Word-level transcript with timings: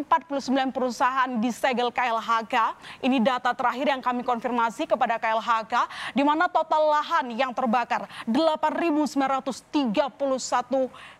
49 0.00 0.72
perusahaan 0.72 1.28
disegel 1.36 1.92
KLHK. 1.92 2.56
Ini 3.04 3.20
data 3.20 3.52
terakhir 3.52 3.92
yang 3.92 4.00
kami 4.00 4.24
konfirmasi 4.24 4.88
kepada 4.88 5.20
KLHK, 5.20 5.74
di 6.16 6.24
mana 6.24 6.48
total 6.48 6.88
lahan 6.88 7.28
yang 7.36 7.52
terbakar 7.52 8.08
8.931 8.24 9.92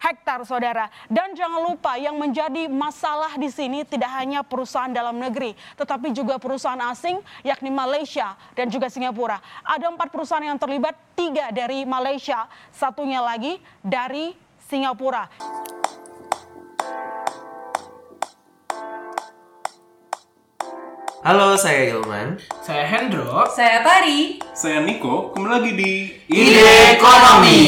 hektar, 0.00 0.40
saudara. 0.48 0.88
Dan 1.12 1.36
jangan 1.36 1.60
lupa 1.60 2.00
yang 2.00 2.16
menjadi 2.16 2.72
masalah 2.72 3.36
di 3.36 3.52
sini 3.52 3.84
tidak 3.84 4.08
hanya 4.16 4.40
perusahaan 4.40 4.88
dalam 4.88 5.20
negeri, 5.20 5.52
tetapi 5.76 6.16
juga 6.16 6.40
perusahaan 6.40 6.80
asing, 6.88 7.20
yakni 7.44 7.68
Malaysia 7.68 8.32
dan 8.56 8.72
juga 8.72 8.88
Singapura. 8.88 9.36
Ada 9.60 9.92
empat 9.92 10.08
perusahaan 10.08 10.42
yang 10.42 10.56
terlibat, 10.56 10.96
tiga 11.12 11.52
dari 11.52 11.84
Malaysia, 11.84 12.48
satunya 12.72 13.20
lagi 13.20 13.60
dari 13.84 14.32
Singapura. 14.64 15.28
Halo, 21.22 21.54
saya 21.54 21.94
Ilman. 21.94 22.34
Saya 22.66 22.82
Hendro. 22.82 23.46
Saya 23.46 23.86
Tari. 23.86 24.42
Saya 24.58 24.82
Niko, 24.82 25.30
kembali 25.30 25.54
lagi 25.54 25.70
di 25.78 26.10
Ide 26.26 26.98
Ekonomi. 26.98 27.62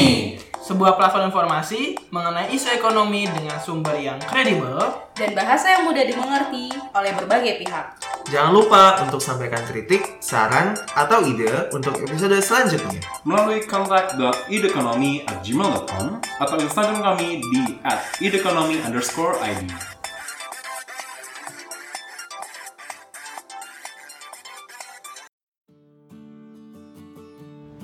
Sebuah 0.59 0.99
platform 0.99 1.31
informasi 1.31 1.95
mengenai 2.11 2.51
isu 2.51 2.75
ekonomi 2.75 3.31
dengan 3.31 3.55
sumber 3.63 3.95
yang 3.95 4.19
kredibel 4.27 4.75
Dan 5.15 5.39
bahasa 5.39 5.71
yang 5.71 5.87
mudah 5.87 6.03
dimengerti 6.03 6.75
oleh 6.99 7.15
berbagai 7.15 7.63
pihak. 7.63 7.95
Jangan 8.27 8.51
lupa 8.51 8.99
untuk 9.07 9.23
sampaikan 9.23 9.63
kritik, 9.71 10.19
saran, 10.19 10.75
atau 10.99 11.23
ide 11.23 11.71
untuk 11.71 11.95
episode 12.03 12.35
selanjutnya. 12.43 13.07
melalui 13.23 13.63
kontak.idekonomi@gmail.com 13.71 16.07
atau 16.43 16.57
Instagram 16.59 17.07
kami 17.07 17.39
di 17.39 17.79
@idekonomi 18.19 18.83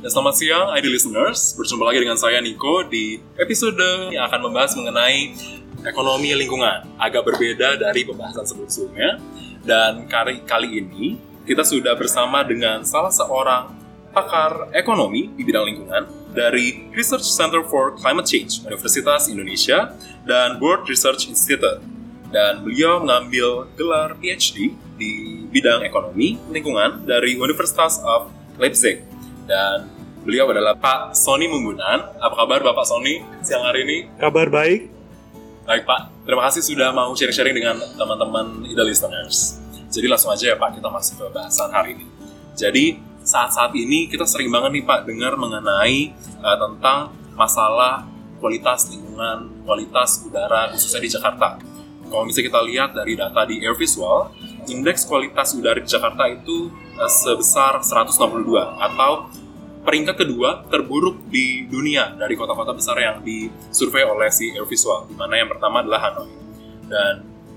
Ya, 0.01 0.09
selamat 0.09 0.35
siang, 0.41 0.73
ID 0.73 0.89
listeners. 0.97 1.53
Berjumpa 1.61 1.85
lagi 1.85 2.01
dengan 2.01 2.17
saya 2.17 2.41
Niko 2.41 2.89
di 2.89 3.21
episode 3.37 4.09
yang 4.09 4.25
akan 4.33 4.49
membahas 4.49 4.73
mengenai 4.73 5.37
ekonomi 5.85 6.33
lingkungan. 6.33 6.89
Agak 6.97 7.29
berbeda 7.29 7.77
dari 7.77 8.09
pembahasan 8.09 8.49
sebelumnya. 8.49 9.21
Dan 9.61 10.09
kali, 10.09 10.41
kali 10.49 10.81
ini 10.81 11.21
kita 11.45 11.69
sudah 11.69 11.93
bersama 12.01 12.41
dengan 12.41 12.81
salah 12.81 13.13
seorang 13.13 13.77
pakar 14.17 14.73
ekonomi 14.73 15.37
di 15.37 15.45
bidang 15.45 15.69
lingkungan 15.69 16.09
dari 16.33 16.89
Research 16.97 17.29
Center 17.29 17.61
for 17.61 17.93
Climate 18.01 18.25
Change 18.25 18.65
Universitas 18.65 19.29
Indonesia 19.29 19.93
dan 20.25 20.57
World 20.65 20.89
Research 20.89 21.29
Institute. 21.29 21.85
Dan 22.33 22.65
beliau 22.65 23.05
mengambil 23.05 23.69
gelar 23.77 24.17
PhD 24.17 24.73
di 24.97 25.45
bidang 25.53 25.85
ekonomi 25.85 26.41
lingkungan 26.49 27.05
dari 27.05 27.37
Universitas 27.37 28.01
of 28.01 28.33
Leipzig. 28.57 29.05
Dan 29.51 29.91
beliau 30.23 30.47
adalah 30.55 30.79
Pak 30.79 31.19
Sony 31.19 31.51
Munggunan. 31.51 32.23
Apa 32.23 32.47
kabar 32.47 32.63
Bapak 32.63 32.87
Sony 32.87 33.19
siang 33.43 33.67
hari 33.67 33.83
ini? 33.83 33.99
Kabar 34.15 34.47
baik, 34.47 35.01
Baik 35.71 35.87
Pak, 35.87 36.27
terima 36.27 36.43
kasih 36.51 36.67
sudah 36.67 36.91
mau 36.91 37.15
sharing-sharing 37.15 37.55
dengan 37.55 37.79
teman-teman 37.95 38.67
Ida 38.67 38.83
Listeners. 38.83 39.63
Jadi 39.87 40.11
langsung 40.11 40.35
aja 40.35 40.51
ya 40.51 40.57
Pak, 40.59 40.75
kita 40.81 40.91
masuk 40.91 41.23
ke 41.23 41.27
bahasan 41.31 41.71
hari 41.71 41.95
ini. 41.95 42.07
Jadi 42.59 42.99
saat-saat 43.23 43.71
ini 43.79 44.11
kita 44.11 44.27
sering 44.27 44.51
banget 44.51 44.81
nih 44.81 44.85
Pak 44.89 45.07
dengar 45.07 45.39
mengenai 45.39 46.11
uh, 46.43 46.57
tentang 46.59 47.15
masalah 47.39 48.03
kualitas 48.43 48.91
lingkungan, 48.91 49.63
kualitas 49.63 50.27
udara 50.27 50.75
khususnya 50.75 51.07
di 51.07 51.11
Jakarta. 51.13 51.61
Kalau 52.11 52.27
misalnya 52.27 52.47
kita 52.51 52.61
lihat 52.67 52.91
dari 52.91 53.13
data 53.15 53.41
di 53.47 53.63
Air 53.63 53.79
Visual, 53.79 54.33
indeks 54.69 55.09
kualitas 55.09 55.57
udara 55.57 55.81
di 55.81 55.89
Jakarta 55.89 56.29
itu 56.29 56.69
uh, 56.99 57.09
sebesar 57.09 57.81
162 57.81 58.45
atau 58.59 59.31
peringkat 59.81 60.17
kedua 60.27 60.67
terburuk 60.69 61.25
di 61.33 61.65
dunia 61.65 62.13
dari 62.19 62.37
kota-kota 62.37 62.77
besar 62.77 63.01
yang 63.01 63.25
disurvei 63.25 64.05
oleh 64.05 64.29
si 64.29 64.53
Air 64.53 64.69
Visual, 64.69 65.09
di 65.09 65.17
mana 65.17 65.41
yang 65.41 65.49
pertama 65.49 65.81
adalah 65.81 66.11
Hanoi. 66.11 66.29
Dan 66.85 67.15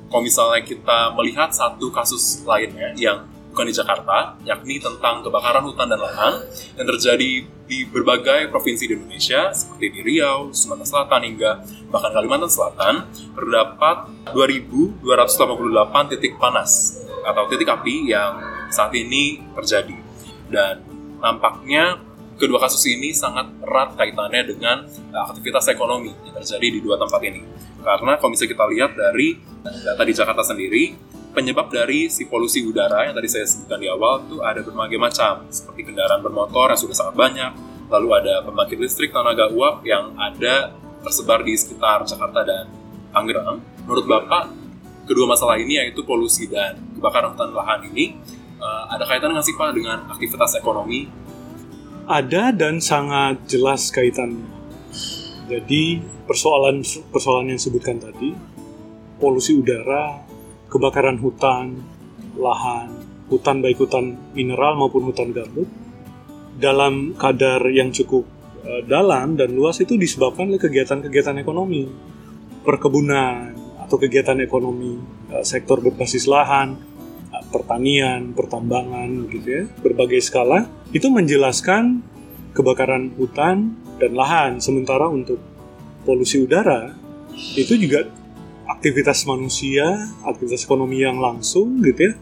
kalau 0.08 0.24
misalnya 0.24 0.62
kita 0.64 1.12
melihat 1.18 1.52
satu 1.52 1.90
kasus 1.92 2.46
lainnya 2.48 2.94
yang 2.96 3.28
bukan 3.54 3.70
di 3.70 3.76
Jakarta, 3.78 4.34
yakni 4.50 4.82
tentang 4.82 5.22
kebakaran 5.22 5.62
hutan 5.62 5.86
dan 5.86 6.02
lahan 6.02 6.42
yang 6.74 6.90
terjadi 6.90 7.46
di 7.46 7.80
berbagai 7.86 8.50
provinsi 8.50 8.90
di 8.90 8.98
Indonesia, 8.98 9.54
seperti 9.54 9.94
di 9.94 10.00
Riau, 10.02 10.50
Sumatera 10.50 10.90
Selatan, 10.90 11.22
hingga 11.22 11.62
bahkan 11.94 12.18
Kalimantan 12.18 12.50
Selatan, 12.50 13.06
terdapat 13.38 14.10
2.288 14.34 16.18
titik 16.18 16.42
panas 16.42 16.98
atau 17.22 17.46
titik 17.46 17.70
api 17.70 18.10
yang 18.10 18.42
saat 18.74 18.90
ini 18.98 19.46
terjadi. 19.54 20.02
Dan 20.50 20.82
nampaknya 21.22 22.02
kedua 22.42 22.58
kasus 22.58 22.82
ini 22.90 23.14
sangat 23.14 23.54
erat 23.62 23.94
kaitannya 23.94 24.50
dengan 24.50 24.90
uh, 25.14 25.30
aktivitas 25.30 25.70
ekonomi 25.70 26.10
yang 26.26 26.36
terjadi 26.42 26.68
di 26.74 26.80
dua 26.82 26.98
tempat 26.98 27.22
ini. 27.22 27.46
Karena 27.86 28.18
kalau 28.18 28.34
misalnya 28.34 28.52
kita 28.58 28.66
lihat 28.74 28.92
dari 28.98 29.38
data 29.62 30.04
di 30.04 30.14
Jakarta 30.18 30.42
sendiri, 30.42 31.14
penyebab 31.34 31.74
dari 31.74 32.08
si 32.08 32.30
polusi 32.30 32.62
udara 32.62 33.10
yang 33.10 33.18
tadi 33.18 33.28
saya 33.28 33.46
sebutkan 33.50 33.82
di 33.82 33.90
awal 33.90 34.24
itu 34.24 34.40
ada 34.40 34.62
berbagai 34.62 35.02
macam, 35.02 35.50
seperti 35.50 35.90
kendaraan 35.90 36.22
bermotor 36.22 36.72
yang 36.72 36.80
sudah 36.80 36.96
sangat 36.96 37.16
banyak, 37.18 37.52
lalu 37.90 38.08
ada 38.22 38.46
pembangkit 38.46 38.78
listrik 38.78 39.10
tenaga 39.10 39.50
uap 39.50 39.82
yang 39.84 40.14
ada 40.16 40.78
tersebar 41.02 41.42
di 41.42 41.58
sekitar 41.58 42.06
Jakarta 42.06 42.46
dan 42.46 42.66
Tangerang. 43.12 43.60
Menurut 43.84 44.06
Bapak, 44.08 44.54
kedua 45.10 45.28
masalah 45.28 45.60
ini 45.60 45.82
yaitu 45.82 46.06
polusi 46.06 46.48
dan 46.48 46.80
kebakaran 46.96 47.36
hutan 47.36 47.52
lahan 47.52 47.82
ini 47.92 48.16
uh, 48.62 48.94
ada 48.94 49.04
kaitan 49.04 49.36
nggak 49.36 49.46
sih 49.46 49.58
Pak 49.58 49.76
dengan 49.76 50.08
aktivitas 50.08 50.56
ekonomi 50.56 51.24
ada 52.04 52.52
dan 52.52 52.84
sangat 52.84 53.48
jelas 53.48 53.88
kaitannya. 53.88 54.44
Jadi 55.48 56.04
persoalan 56.28 56.84
persoalan 57.12 57.52
yang 57.52 57.60
disebutkan 57.60 58.00
tadi, 58.00 58.36
polusi 59.20 59.56
udara, 59.56 60.20
kebakaran 60.74 61.22
hutan, 61.22 61.78
lahan, 62.34 62.90
hutan 63.30 63.62
baik 63.62 63.78
hutan 63.78 64.18
mineral 64.34 64.74
maupun 64.74 65.06
hutan 65.06 65.30
gambut, 65.30 65.70
dalam 66.58 67.14
kadar 67.14 67.62
yang 67.70 67.94
cukup 67.94 68.26
eh, 68.66 68.82
dalam 68.90 69.38
dan 69.38 69.54
luas 69.54 69.78
itu 69.86 69.94
disebabkan 69.94 70.50
oleh 70.50 70.58
kegiatan-kegiatan 70.58 71.38
ekonomi, 71.38 71.86
perkebunan 72.66 73.54
atau 73.86 74.02
kegiatan 74.02 74.42
ekonomi 74.42 74.98
eh, 75.30 75.46
sektor 75.46 75.78
berbasis 75.78 76.26
lahan, 76.26 76.74
eh, 77.30 77.46
pertanian, 77.54 78.34
pertambangan 78.34 79.30
gitu 79.30 79.48
ya, 79.48 79.64
berbagai 79.86 80.26
skala 80.26 80.66
itu 80.90 81.06
menjelaskan 81.14 82.02
kebakaran 82.58 83.14
hutan 83.18 83.78
dan 84.02 84.18
lahan. 84.18 84.58
Sementara 84.58 85.06
untuk 85.06 85.38
polusi 86.02 86.42
udara 86.42 86.94
itu 87.58 87.74
juga 87.78 88.06
aktivitas 88.68 89.28
manusia, 89.28 89.84
aktivitas 90.24 90.64
ekonomi 90.64 91.04
yang 91.04 91.20
langsung 91.20 91.84
gitu 91.84 92.12
ya, 92.12 92.14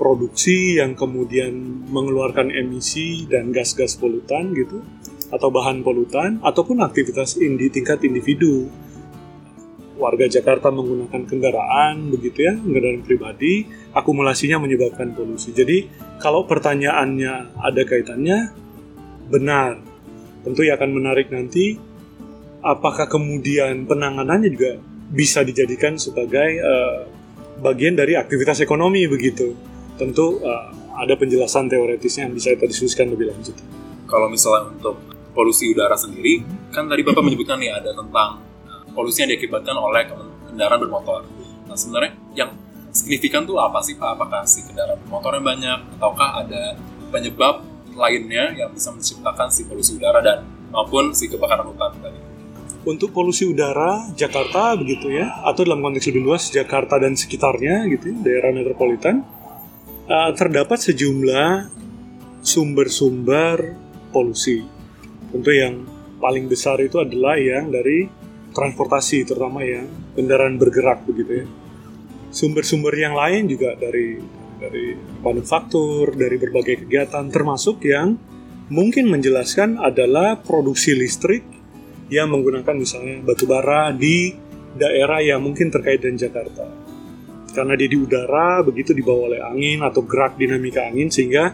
produksi 0.00 0.80
yang 0.80 0.96
kemudian 0.96 1.52
mengeluarkan 1.92 2.50
emisi 2.50 3.28
dan 3.28 3.52
gas-gas 3.52 3.94
polutan 4.00 4.50
gitu, 4.56 4.82
atau 5.30 5.48
bahan 5.52 5.84
polutan, 5.86 6.42
ataupun 6.42 6.82
aktivitas 6.82 7.38
di 7.38 7.68
tingkat 7.70 8.02
individu. 8.02 8.66
Warga 10.00 10.32
Jakarta 10.32 10.72
menggunakan 10.72 11.28
kendaraan 11.28 12.08
begitu 12.08 12.48
ya, 12.48 12.56
kendaraan 12.56 13.04
pribadi, 13.04 13.68
akumulasinya 13.92 14.56
menyebabkan 14.56 15.12
polusi. 15.12 15.52
Jadi 15.52 15.84
kalau 16.16 16.48
pertanyaannya 16.48 17.60
ada 17.60 17.82
kaitannya, 17.84 18.38
benar. 19.28 19.76
Tentu 20.40 20.64
ya 20.64 20.80
akan 20.80 20.90
menarik 20.96 21.28
nanti 21.28 21.76
apakah 22.64 23.12
kemudian 23.12 23.84
penanganannya 23.84 24.48
juga 24.48 24.80
bisa 25.10 25.42
dijadikan 25.42 25.98
sebagai 25.98 26.62
uh, 26.62 27.02
bagian 27.58 27.98
dari 27.98 28.14
aktivitas 28.14 28.62
ekonomi 28.62 29.04
begitu. 29.10 29.52
Tentu 29.98 30.38
uh, 30.40 30.70
ada 30.96 31.18
penjelasan 31.18 31.66
teoretisnya 31.66 32.30
yang 32.30 32.34
bisa 32.34 32.54
kita 32.54 32.70
diskusikan 32.70 33.10
lebih 33.10 33.34
lanjut. 33.34 33.56
kalau 34.10 34.26
misalnya 34.26 34.74
untuk 34.74 34.98
polusi 35.30 35.70
udara 35.70 35.94
sendiri, 35.94 36.42
kan 36.74 36.90
tadi 36.90 37.06
Bapak 37.06 37.22
menyebutkan 37.22 37.62
nih 37.62 37.70
ada 37.70 37.94
tentang 37.94 38.42
uh, 38.66 38.82
polusi 38.90 39.22
yang 39.22 39.30
diakibatkan 39.30 39.78
oleh 39.78 40.02
kendaraan 40.50 40.80
bermotor. 40.82 41.22
Nah 41.70 41.78
sebenarnya 41.78 42.18
yang 42.34 42.50
signifikan 42.90 43.46
tuh 43.46 43.62
apa 43.62 43.78
sih 43.86 43.94
Pak? 43.94 44.18
Apakah 44.18 44.42
si 44.46 44.66
kendaraan 44.66 44.98
bermotor 45.06 45.38
yang 45.38 45.46
banyak, 45.46 45.78
ataukah 45.98 46.42
ada 46.42 46.74
penyebab 47.14 47.62
lainnya 47.94 48.54
yang 48.54 48.70
bisa 48.74 48.90
menciptakan 48.90 49.50
si 49.50 49.66
polusi 49.66 49.94
udara 49.98 50.22
dan 50.22 50.42
maupun 50.74 51.14
si 51.14 51.30
kebakaran 51.30 51.66
hutan 51.66 51.94
tadi? 52.02 52.19
Untuk 52.80 53.12
polusi 53.12 53.44
udara 53.44 54.08
Jakarta 54.16 54.72
begitu 54.72 55.12
ya, 55.12 55.44
atau 55.44 55.68
dalam 55.68 55.84
konteks 55.84 56.08
lebih 56.08 56.24
luas 56.24 56.48
Jakarta 56.48 56.96
dan 56.96 57.12
sekitarnya 57.12 57.84
gitu, 57.92 58.08
ya, 58.08 58.16
daerah 58.24 58.56
metropolitan, 58.56 59.20
uh, 60.08 60.32
terdapat 60.32 60.80
sejumlah 60.80 61.68
sumber-sumber 62.40 63.76
polusi. 64.08 64.64
Tentu 65.28 65.52
yang 65.52 65.84
paling 66.24 66.48
besar 66.48 66.80
itu 66.80 66.96
adalah 66.96 67.36
yang 67.36 67.68
dari 67.68 68.08
transportasi, 68.56 69.28
terutama 69.28 69.60
yang 69.60 69.86
kendaraan 70.16 70.56
bergerak 70.56 71.04
begitu 71.04 71.44
ya. 71.44 71.46
sumber-sumber 72.30 72.94
yang 72.94 73.18
lain 73.18 73.50
juga 73.50 73.74
dari 73.74 74.22
dari 74.60 74.94
manufaktur, 75.24 76.14
dari 76.14 76.36
berbagai 76.38 76.86
kegiatan 76.86 77.26
termasuk 77.26 77.82
yang 77.82 78.14
mungkin 78.70 79.10
menjelaskan 79.10 79.80
adalah 79.80 80.38
produksi 80.38 80.94
listrik 80.94 81.42
yang 82.10 82.28
menggunakan 82.28 82.74
misalnya 82.74 83.22
batu 83.22 83.46
bara 83.46 83.94
di 83.94 84.34
daerah 84.74 85.22
yang 85.22 85.40
mungkin 85.40 85.70
terkait 85.70 86.02
dengan 86.02 86.18
Jakarta. 86.18 86.66
Karena 87.50 87.74
dia 87.74 87.90
di 87.90 87.98
udara, 87.98 88.62
begitu 88.62 88.94
dibawa 88.94 89.34
oleh 89.34 89.40
angin 89.42 89.82
atau 89.82 90.06
gerak 90.06 90.38
dinamika 90.38 90.86
angin 90.86 91.10
sehingga 91.10 91.50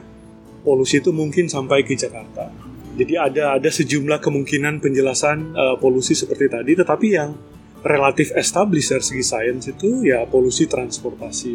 polusi 0.61 1.00
itu 1.00 1.12
mungkin 1.12 1.49
sampai 1.49 1.85
ke 1.85 1.97
Jakarta. 1.97 2.53
Jadi 2.97 3.14
ada 3.17 3.61
ada 3.61 3.69
sejumlah 3.69 4.20
kemungkinan 4.25 4.81
penjelasan 4.81 5.53
uh, 5.53 5.76
polusi 5.76 6.17
seperti 6.17 6.49
tadi, 6.49 6.73
tetapi 6.73 7.06
yang 7.12 7.37
relatif 7.85 8.32
established 8.32 8.93
dari 8.93 9.05
segi 9.05 9.25
sains 9.25 9.64
itu 9.69 10.05
ya 10.05 10.25
polusi 10.25 10.64
transportasi. 10.64 11.55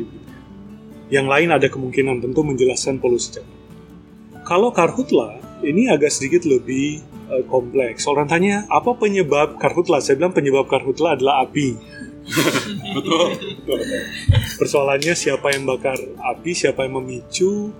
Yang 1.12 1.28
lain 1.28 1.50
ada 1.52 1.68
kemungkinan 1.68 2.24
tentu 2.24 2.42
menjelaskan 2.46 3.02
polusi 3.02 3.38
Jakarta. 3.38 3.60
Kalau 4.46 4.70
karhutla 4.74 5.51
ini 5.64 5.88
agak 5.88 6.12
sedikit 6.14 6.46
lebih 6.46 7.02
uh, 7.30 7.44
kompleks. 7.48 8.06
Orang 8.06 8.28
tanya 8.28 8.68
apa 8.68 8.94
penyebab 8.98 9.58
karhutla? 9.62 10.02
Saya 10.02 10.18
bilang 10.18 10.34
penyebab 10.34 10.68
karhutla 10.68 11.16
adalah 11.18 11.46
api 11.48 11.78
betul, 12.96 13.28
betul. 13.68 13.80
Persoalannya 14.62 15.14
siapa 15.18 15.54
yang 15.54 15.66
bakar 15.66 15.98
api, 16.22 16.52
siapa 16.54 16.86
yang 16.86 17.02
memicu, 17.02 17.72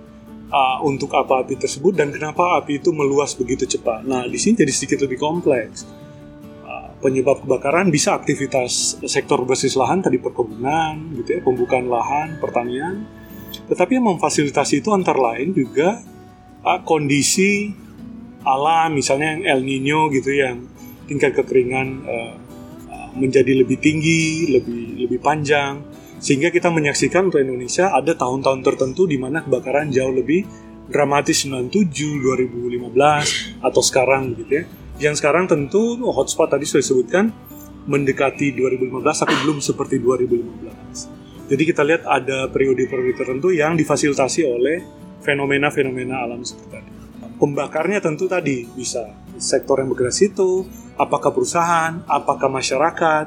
uh, 0.50 0.78
untuk 0.84 1.14
apa 1.14 1.42
api 1.46 1.56
tersebut 1.58 1.94
dan 1.94 2.10
kenapa 2.10 2.58
api 2.60 2.82
itu 2.82 2.90
meluas 2.90 3.32
begitu 3.38 3.64
cepat. 3.64 4.04
Nah, 4.04 4.26
di 4.26 4.38
sini 4.38 4.62
jadi 4.62 4.72
sedikit 4.72 4.98
lebih 5.06 5.18
kompleks. 5.18 5.86
Uh, 6.62 6.90
penyebab 7.02 7.42
kebakaran 7.42 7.90
bisa 7.90 8.14
aktivitas 8.14 9.02
sektor 9.06 9.42
berbasis 9.42 9.74
lahan 9.78 10.02
tadi 10.02 10.18
perkebunan, 10.18 11.16
gitu 11.22 11.38
ya, 11.38 11.40
pembukaan 11.42 11.86
lahan, 11.88 12.38
pertanian. 12.38 13.06
Tetapi 13.68 14.00
yang 14.00 14.16
memfasilitasi 14.16 14.80
itu 14.80 14.90
antara 14.92 15.36
lain 15.36 15.52
juga 15.52 16.00
uh, 16.64 16.80
kondisi 16.82 17.70
alam, 18.42 18.94
misalnya 18.94 19.38
yang 19.38 19.42
El 19.46 19.60
Nino 19.62 20.10
gitu 20.10 20.34
yang 20.34 20.66
tingkat 21.06 21.34
kekeringan 21.38 21.88
uh, 22.02 22.34
menjadi 23.14 23.62
lebih 23.62 23.78
tinggi, 23.78 24.50
lebih 24.50 25.04
lebih 25.06 25.20
panjang, 25.20 25.84
sehingga 26.22 26.48
kita 26.48 26.72
menyaksikan 26.72 27.28
untuk 27.28 27.42
Indonesia 27.42 27.92
ada 27.92 28.16
tahun-tahun 28.16 28.62
tertentu 28.64 29.04
di 29.04 29.20
mana 29.20 29.44
kebakaran 29.44 29.92
jauh 29.92 30.14
lebih 30.14 30.46
dramatis 30.88 31.44
97, 31.44 31.90
2015 32.22 33.62
atau 33.62 33.82
sekarang 33.82 34.32
gitu 34.38 34.62
ya. 34.62 34.64
Yang 35.02 35.24
sekarang 35.24 35.50
tentu 35.50 35.98
hotspot 35.98 36.52
tadi 36.52 36.62
sudah 36.62 36.82
disebutkan 36.84 37.24
mendekati 37.90 38.54
2015 38.54 39.02
tapi 39.02 39.34
belum 39.42 39.58
seperti 39.58 39.98
2015. 39.98 41.50
Jadi 41.50 41.62
kita 41.66 41.82
lihat 41.82 42.06
ada 42.06 42.46
periode-periode 42.48 43.18
tertentu 43.18 43.50
yang 43.50 43.74
difasilitasi 43.74 44.46
oleh 44.46 45.01
fenomena-fenomena 45.22 46.26
alam 46.26 46.42
seperti 46.42 46.68
tadi. 46.70 46.90
Pembakarnya 47.38 47.98
tentu 47.98 48.30
tadi 48.30 48.66
bisa 48.70 49.02
sektor 49.38 49.82
yang 49.82 49.90
bergerak 49.90 50.14
situ, 50.14 50.66
apakah 50.94 51.34
perusahaan, 51.34 52.02
apakah 52.06 52.46
masyarakat. 52.46 53.26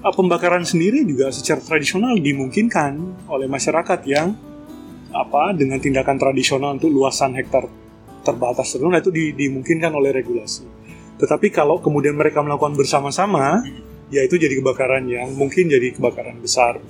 Ah, 0.00 0.14
pembakaran 0.16 0.64
sendiri 0.64 1.04
juga 1.04 1.28
secara 1.28 1.60
tradisional 1.60 2.16
dimungkinkan 2.16 3.24
oleh 3.28 3.44
masyarakat 3.44 4.00
yang 4.08 4.32
apa 5.12 5.52
dengan 5.52 5.76
tindakan 5.76 6.16
tradisional 6.16 6.78
untuk 6.78 6.88
luasan 6.88 7.36
hektar 7.36 7.68
terbatas 8.24 8.70
tertentu 8.72 8.88
nah 8.88 9.00
itu 9.02 9.12
di, 9.12 9.24
dimungkinkan 9.36 9.92
oleh 9.92 10.12
regulasi. 10.14 10.64
Tetapi 11.20 11.52
kalau 11.52 11.84
kemudian 11.84 12.16
mereka 12.16 12.40
melakukan 12.40 12.72
bersama-sama, 12.72 13.60
ya 14.08 14.24
itu 14.24 14.40
jadi 14.40 14.56
kebakaran 14.56 15.04
yang 15.04 15.36
mungkin 15.36 15.68
jadi 15.68 15.92
kebakaran 15.92 16.40
besar. 16.40 16.80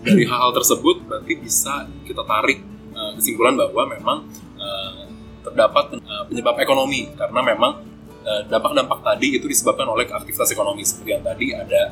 Dari 0.00 0.24
hal-hal 0.24 0.52
tersebut 0.56 1.04
berarti 1.04 1.36
bisa 1.36 1.84
kita 2.08 2.24
tarik 2.24 2.64
uh, 2.96 3.12
kesimpulan 3.20 3.56
bahwa 3.56 3.82
memang 3.92 4.18
uh, 4.56 5.04
terdapat 5.44 6.00
uh, 6.00 6.24
penyebab 6.28 6.56
ekonomi 6.60 7.12
karena 7.16 7.40
memang 7.44 7.90
Eh, 8.20 8.42
dampak-dampak 8.52 9.00
tadi 9.00 9.40
itu 9.40 9.48
disebabkan 9.48 9.88
oleh 9.88 10.04
aktivitas 10.04 10.52
ekonomi 10.52 10.84
seperti 10.84 11.16
yang 11.16 11.24
tadi 11.24 11.56
ada 11.56 11.88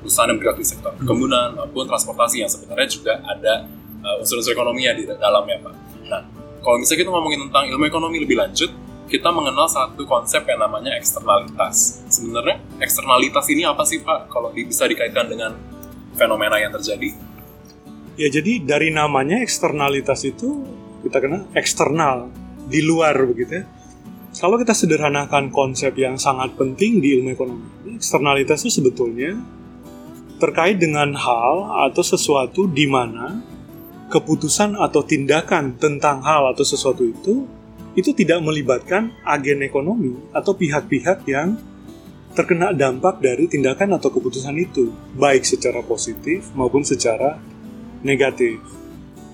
perusahaan 0.00 0.32
yang 0.32 0.40
bergerak 0.40 0.56
di 0.56 0.64
sektor 0.64 0.88
perkebunan 0.96 1.52
maupun 1.52 1.84
transportasi 1.84 2.40
yang 2.40 2.48
sebenarnya 2.48 2.88
juga 2.88 3.20
ada 3.20 3.68
unsur-unsur 4.16 4.56
ekonominya 4.56 4.96
di 4.96 5.04
dalamnya 5.04 5.60
Pak. 5.60 5.74
Nah, 6.08 6.22
kalau 6.64 6.80
misalnya 6.80 7.04
kita 7.04 7.10
ngomongin 7.12 7.40
tentang 7.50 7.68
ilmu 7.68 7.84
ekonomi 7.92 8.24
lebih 8.24 8.40
lanjut, 8.40 8.72
kita 9.04 9.28
mengenal 9.28 9.68
satu 9.68 10.00
konsep 10.08 10.48
yang 10.48 10.64
namanya 10.64 10.96
eksternalitas. 10.96 12.08
Sebenarnya 12.08 12.56
eksternalitas 12.80 13.44
ini 13.52 13.68
apa 13.68 13.84
sih 13.84 14.00
Pak? 14.00 14.32
Kalau 14.32 14.56
bisa 14.56 14.88
dikaitkan 14.88 15.28
dengan 15.28 15.60
fenomena 16.16 16.56
yang 16.56 16.72
terjadi? 16.72 17.12
Ya 18.16 18.32
jadi 18.32 18.64
dari 18.64 18.88
namanya 18.88 19.44
eksternalitas 19.44 20.24
itu 20.24 20.64
kita 21.04 21.20
kenal 21.20 21.44
eksternal 21.52 22.32
di 22.64 22.80
luar 22.80 23.12
begitu 23.28 23.60
ya. 23.60 23.64
Kalau 24.36 24.60
kita 24.60 24.76
sederhanakan 24.76 25.48
konsep 25.48 25.96
yang 25.96 26.20
sangat 26.20 26.56
penting 26.60 27.00
di 27.00 27.16
ilmu 27.16 27.32
ekonomi, 27.32 27.96
eksternalitas 27.96 28.64
itu 28.64 28.80
sebetulnya 28.80 29.36
terkait 30.36 30.76
dengan 30.76 31.16
hal 31.16 31.88
atau 31.88 32.04
sesuatu 32.04 32.68
di 32.68 32.84
mana 32.84 33.40
keputusan 34.12 34.76
atau 34.76 35.00
tindakan 35.00 35.80
tentang 35.80 36.20
hal 36.20 36.52
atau 36.52 36.64
sesuatu 36.64 37.04
itu 37.04 37.48
itu 37.96 38.12
tidak 38.12 38.44
melibatkan 38.44 39.08
agen 39.24 39.64
ekonomi 39.64 40.12
atau 40.36 40.52
pihak-pihak 40.52 41.24
yang 41.24 41.56
terkena 42.36 42.76
dampak 42.76 43.24
dari 43.24 43.48
tindakan 43.48 43.96
atau 43.96 44.12
keputusan 44.12 44.52
itu, 44.60 44.92
baik 45.16 45.48
secara 45.48 45.80
positif 45.80 46.44
maupun 46.52 46.84
secara 46.84 47.40
negatif. 48.04 48.58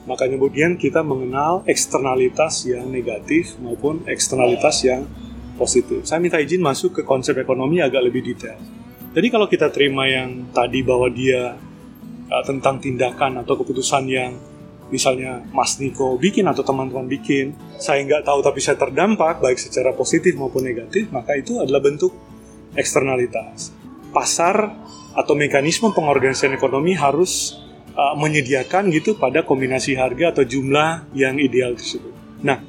Makanya 0.06 0.34
kemudian 0.34 0.74
kita 0.74 1.06
mengenal 1.06 1.62
eksternalitas 1.66 2.66
yang 2.66 2.90
negatif 2.90 3.54
maupun 3.62 4.02
eksternalitas 4.10 4.82
yang 4.82 5.06
positif. 5.54 6.02
Saya 6.02 6.18
minta 6.18 6.42
izin 6.42 6.58
masuk 6.58 7.00
ke 7.00 7.02
konsep 7.06 7.38
ekonomi 7.38 7.78
agak 7.78 8.02
lebih 8.02 8.26
detail. 8.26 8.58
Jadi 9.12 9.26
kalau 9.30 9.46
kita 9.46 9.70
terima 9.70 10.08
yang 10.08 10.50
tadi 10.50 10.82
bahwa 10.82 11.06
dia 11.12 11.54
uh, 12.32 12.42
tentang 12.42 12.82
tindakan 12.82 13.44
atau 13.44 13.54
keputusan 13.60 14.04
yang 14.08 14.32
misalnya 14.88 15.40
Mas 15.54 15.78
Niko 15.78 16.18
bikin 16.18 16.48
atau 16.50 16.66
teman-teman 16.66 17.06
bikin, 17.06 17.54
saya 17.78 18.02
nggak 18.02 18.26
tahu 18.26 18.42
tapi 18.42 18.58
saya 18.58 18.76
terdampak 18.80 19.38
baik 19.38 19.56
secara 19.60 19.94
positif 19.94 20.34
maupun 20.34 20.66
negatif, 20.66 21.08
maka 21.14 21.38
itu 21.38 21.62
adalah 21.62 21.80
bentuk 21.80 22.10
eksternalitas. 22.74 23.70
Pasar 24.12 24.76
atau 25.12 25.36
mekanisme 25.36 25.92
pengorganisasian 25.92 26.56
ekonomi 26.56 26.96
harus 26.96 27.61
uh, 27.96 28.14
menyediakan 28.16 28.92
gitu 28.92 29.16
pada 29.16 29.44
kombinasi 29.44 29.96
harga 29.96 30.36
atau 30.36 30.44
jumlah 30.44 31.12
yang 31.16 31.36
ideal 31.36 31.76
tersebut. 31.76 32.12
Nah, 32.42 32.60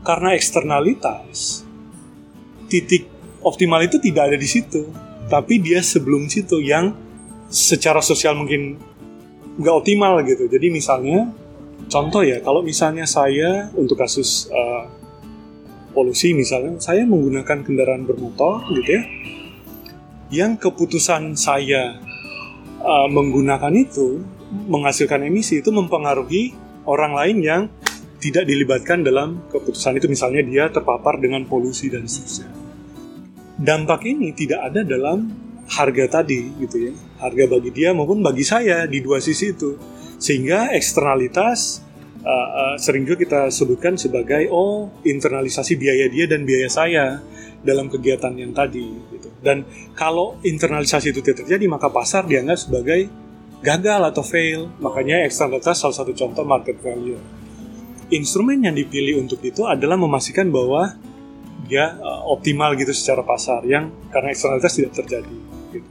karena 0.00 0.32
eksternalitas, 0.32 1.62
titik 2.70 3.06
optimal 3.44 3.84
itu 3.84 4.00
tidak 4.00 4.32
ada 4.32 4.38
di 4.38 4.48
situ, 4.48 4.88
tapi 5.28 5.60
dia 5.60 5.84
sebelum 5.84 6.30
situ 6.30 6.62
yang 6.62 6.96
secara 7.50 8.00
sosial 8.00 8.38
mungkin 8.38 8.78
nggak 9.60 9.74
optimal 9.74 10.22
gitu. 10.24 10.46
Jadi 10.46 10.66
misalnya, 10.72 11.28
contoh 11.90 12.22
ya, 12.24 12.40
kalau 12.40 12.64
misalnya 12.64 13.04
saya 13.04 13.68
untuk 13.76 13.98
kasus 13.98 14.48
uh, 14.48 14.88
polusi 15.92 16.32
misalnya, 16.32 16.78
saya 16.78 17.04
menggunakan 17.04 17.66
kendaraan 17.66 18.06
bermotor 18.06 18.64
gitu 18.72 18.96
ya, 18.96 19.02
yang 20.30 20.54
keputusan 20.54 21.34
saya 21.34 21.98
uh, 22.80 23.08
menggunakan 23.10 23.74
itu 23.74 24.22
menghasilkan 24.50 25.22
emisi 25.26 25.62
itu 25.62 25.70
mempengaruhi 25.70 26.54
orang 26.86 27.14
lain 27.14 27.38
yang 27.40 27.62
tidak 28.20 28.44
dilibatkan 28.44 29.00
dalam 29.00 29.48
keputusan 29.48 29.96
itu 29.96 30.06
misalnya 30.10 30.42
dia 30.44 30.64
terpapar 30.68 31.16
dengan 31.16 31.48
polusi 31.48 31.88
dan 31.88 32.04
seterusnya. 32.04 32.52
Dampak 33.56 34.04
ini 34.04 34.32
tidak 34.36 34.72
ada 34.72 34.84
dalam 34.84 35.32
harga 35.70 36.20
tadi 36.20 36.52
gitu 36.60 36.90
ya. 36.90 36.92
Harga 37.20 37.44
bagi 37.48 37.70
dia 37.72 37.96
maupun 37.96 38.20
bagi 38.20 38.44
saya 38.44 38.84
di 38.84 39.00
dua 39.00 39.22
sisi 39.24 39.56
itu. 39.56 39.76
Sehingga 40.20 40.76
eksternalitas 40.76 41.80
uh, 42.20 42.28
uh, 42.28 42.76
sering 42.76 43.08
juga 43.08 43.24
kita 43.24 43.40
sebutkan 43.48 43.96
sebagai 43.96 44.52
oh 44.52 44.92
internalisasi 45.00 45.80
biaya 45.80 46.12
dia 46.12 46.28
dan 46.28 46.44
biaya 46.44 46.68
saya 46.68 47.24
dalam 47.60 47.88
kegiatan 47.88 48.32
yang 48.36 48.52
tadi 48.52 48.84
gitu. 49.16 49.28
Dan 49.40 49.64
kalau 49.96 50.36
internalisasi 50.44 51.12
itu 51.12 51.24
tidak 51.24 51.44
terjadi 51.44 51.64
maka 51.68 51.88
pasar 51.88 52.28
dianggap 52.28 52.60
sebagai 52.60 53.08
gagal 53.60 54.00
atau 54.12 54.24
fail. 54.24 54.72
Makanya 54.80 55.24
eksternalitas 55.24 55.80
salah 55.80 55.96
satu 55.96 56.12
contoh 56.16 56.44
market 56.44 56.80
value. 56.80 57.20
Instrumen 58.10 58.66
yang 58.66 58.74
dipilih 58.74 59.22
untuk 59.22 59.38
itu 59.46 59.62
adalah 59.68 59.94
memastikan 59.94 60.50
bahwa 60.50 60.98
dia 61.70 61.94
uh, 62.02 62.26
optimal 62.26 62.74
gitu 62.74 62.90
secara 62.90 63.22
pasar 63.22 63.62
yang 63.62 63.94
karena 64.10 64.34
eksternalitas 64.34 64.72
tidak 64.74 64.92
terjadi. 64.98 65.36
Gitu. 65.70 65.90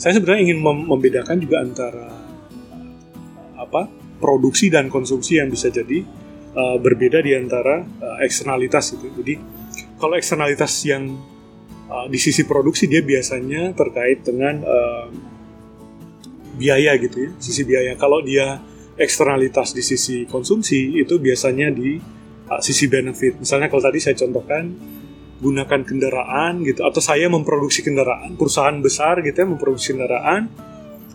Saya 0.00 0.18
sebenarnya 0.18 0.50
ingin 0.50 0.58
mem 0.58 0.78
membedakan 0.90 1.38
juga 1.38 1.62
antara 1.62 2.10
uh, 2.74 2.92
apa 3.54 3.86
produksi 4.18 4.66
dan 4.72 4.90
konsumsi 4.90 5.38
yang 5.38 5.46
bisa 5.46 5.70
jadi 5.70 6.02
uh, 6.58 6.76
berbeda 6.82 7.22
di 7.22 7.38
antara 7.38 7.86
uh, 7.86 8.18
eksternalitas 8.26 8.98
itu. 8.98 9.06
Jadi 9.22 9.34
kalau 10.02 10.18
eksternalitas 10.18 10.72
yang 10.90 11.14
uh, 11.86 12.10
di 12.10 12.18
sisi 12.18 12.42
produksi 12.42 12.90
dia 12.90 13.06
biasanya 13.06 13.70
terkait 13.78 14.26
dengan 14.26 14.66
uh, 14.66 15.06
biaya 16.62 16.94
gitu 17.02 17.26
ya, 17.26 17.30
sisi 17.42 17.66
biaya. 17.66 17.98
Kalau 17.98 18.22
dia 18.22 18.62
eksternalitas 18.94 19.74
di 19.74 19.82
sisi 19.82 20.22
konsumsi 20.30 21.00
itu 21.02 21.18
biasanya 21.18 21.74
di 21.74 21.98
uh, 22.46 22.60
sisi 22.62 22.86
benefit. 22.86 23.42
Misalnya 23.42 23.66
kalau 23.66 23.82
tadi 23.82 23.98
saya 23.98 24.14
contohkan 24.14 24.70
gunakan 25.42 25.80
kendaraan 25.82 26.62
gitu 26.62 26.86
atau 26.86 27.02
saya 27.02 27.26
memproduksi 27.26 27.82
kendaraan, 27.82 28.38
perusahaan 28.38 28.78
besar 28.78 29.18
gitu 29.26 29.34
ya 29.42 29.46
memproduksi 29.50 29.98
kendaraan, 29.98 30.46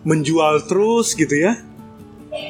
menjual 0.03 0.67
terus 0.67 1.15
gitu 1.15 1.31
ya. 1.31 1.55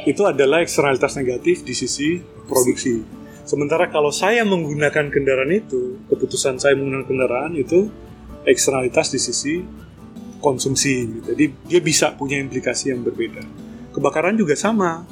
Itu 0.09 0.25
adalah 0.25 0.65
eksternalitas 0.65 1.15
negatif 1.21 1.61
di 1.61 1.77
sisi 1.77 2.17
produksi. 2.49 3.05
Sementara 3.47 3.87
kalau 3.87 4.11
saya 4.11 4.43
menggunakan 4.43 5.07
kendaraan 5.07 5.53
itu, 5.53 6.01
keputusan 6.11 6.59
saya 6.59 6.75
menggunakan 6.75 7.07
kendaraan 7.07 7.53
itu 7.55 7.87
eksternalitas 8.43 9.15
di 9.15 9.19
sisi 9.21 9.55
konsumsi. 10.39 11.07
Jadi 11.25 11.45
dia 11.67 11.79
bisa 11.81 12.13
punya 12.13 12.37
implikasi 12.37 12.93
yang 12.93 13.01
berbeda. 13.05 13.43
Kebakaran 13.93 14.37
juga 14.37 14.53
sama. 14.57 15.03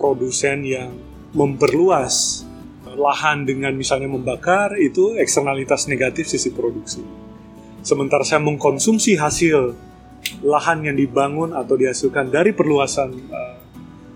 Produsen 0.00 0.64
yang 0.64 0.96
memperluas 1.36 2.48
lahan 2.96 3.44
dengan 3.44 3.76
misalnya 3.76 4.08
membakar 4.08 4.74
itu 4.80 5.14
eksternalitas 5.20 5.86
negatif 5.86 6.26
sisi 6.26 6.50
produksi. 6.50 7.04
Sementara 7.84 8.24
saya 8.24 8.40
mengkonsumsi 8.40 9.20
hasil 9.20 9.76
lahan 10.44 10.84
yang 10.84 10.96
dibangun 10.96 11.56
atau 11.56 11.76
dihasilkan 11.76 12.28
dari 12.28 12.52
perluasan 12.52 13.12
uh, 13.32 13.56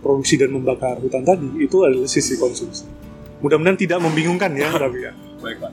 produksi 0.04 0.36
dan 0.36 0.52
membakar 0.52 1.00
hutan 1.00 1.24
tadi 1.24 1.64
itu 1.64 1.80
adalah 1.80 2.08
sisi 2.08 2.36
konsumsi. 2.36 2.84
Mudah-mudahan 3.40 3.76
tidak 3.80 3.98
membingungkan 4.04 4.52
ya, 4.52 4.68
tapi 4.72 5.04
ya. 5.04 5.12
Baik 5.44 5.60
Pak. 5.60 5.72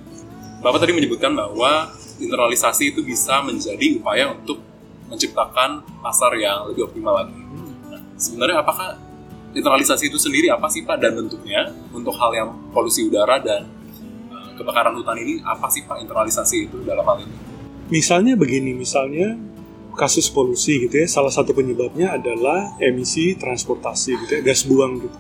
Bapak 0.63 0.79
tadi 0.83 0.91
menyebutkan 0.95 1.35
bahwa 1.35 1.91
internalisasi 2.21 2.95
itu 2.95 3.01
bisa 3.03 3.43
menjadi 3.43 3.97
upaya 3.97 4.31
untuk 4.31 4.61
menciptakan 5.12 5.84
pasar 6.00 6.32
yang 6.39 6.72
lebih 6.72 6.88
optimal 6.88 7.20
lagi. 7.20 7.36
Nah, 7.91 8.01
sebenarnya 8.15 8.63
apakah 8.63 8.96
internalisasi 9.51 10.08
itu 10.08 10.15
sendiri 10.15 10.48
apa 10.48 10.72
sih 10.72 10.88
Pak 10.88 10.98
dan 11.03 11.20
bentuknya 11.20 11.68
untuk 11.91 12.15
hal 12.15 12.32
yang 12.32 12.50
polusi 12.72 13.03
udara 13.03 13.44
dan 13.44 13.68
uh, 14.32 14.56
kebakaran 14.56 14.96
hutan 14.96 15.20
ini 15.20 15.44
apa 15.44 15.68
sih 15.68 15.84
Pak 15.84 16.00
internalisasi 16.00 16.72
itu 16.72 16.80
dalam 16.88 17.03
hal 17.03 17.20
ini? 17.27 17.36
Misalnya 17.91 18.39
begini, 18.39 18.72
misalnya 18.72 19.36
kasus 20.00 20.32
polusi 20.32 20.88
gitu 20.88 21.03
ya, 21.03 21.08
salah 21.12 21.27
satu 21.27 21.51
penyebabnya 21.51 22.15
adalah 22.15 22.80
emisi 22.80 23.36
transportasi 23.36 24.12
gitu 24.24 24.32
ya, 24.39 24.41
gas 24.41 24.63
buang 24.63 25.03
gitu. 25.03 25.18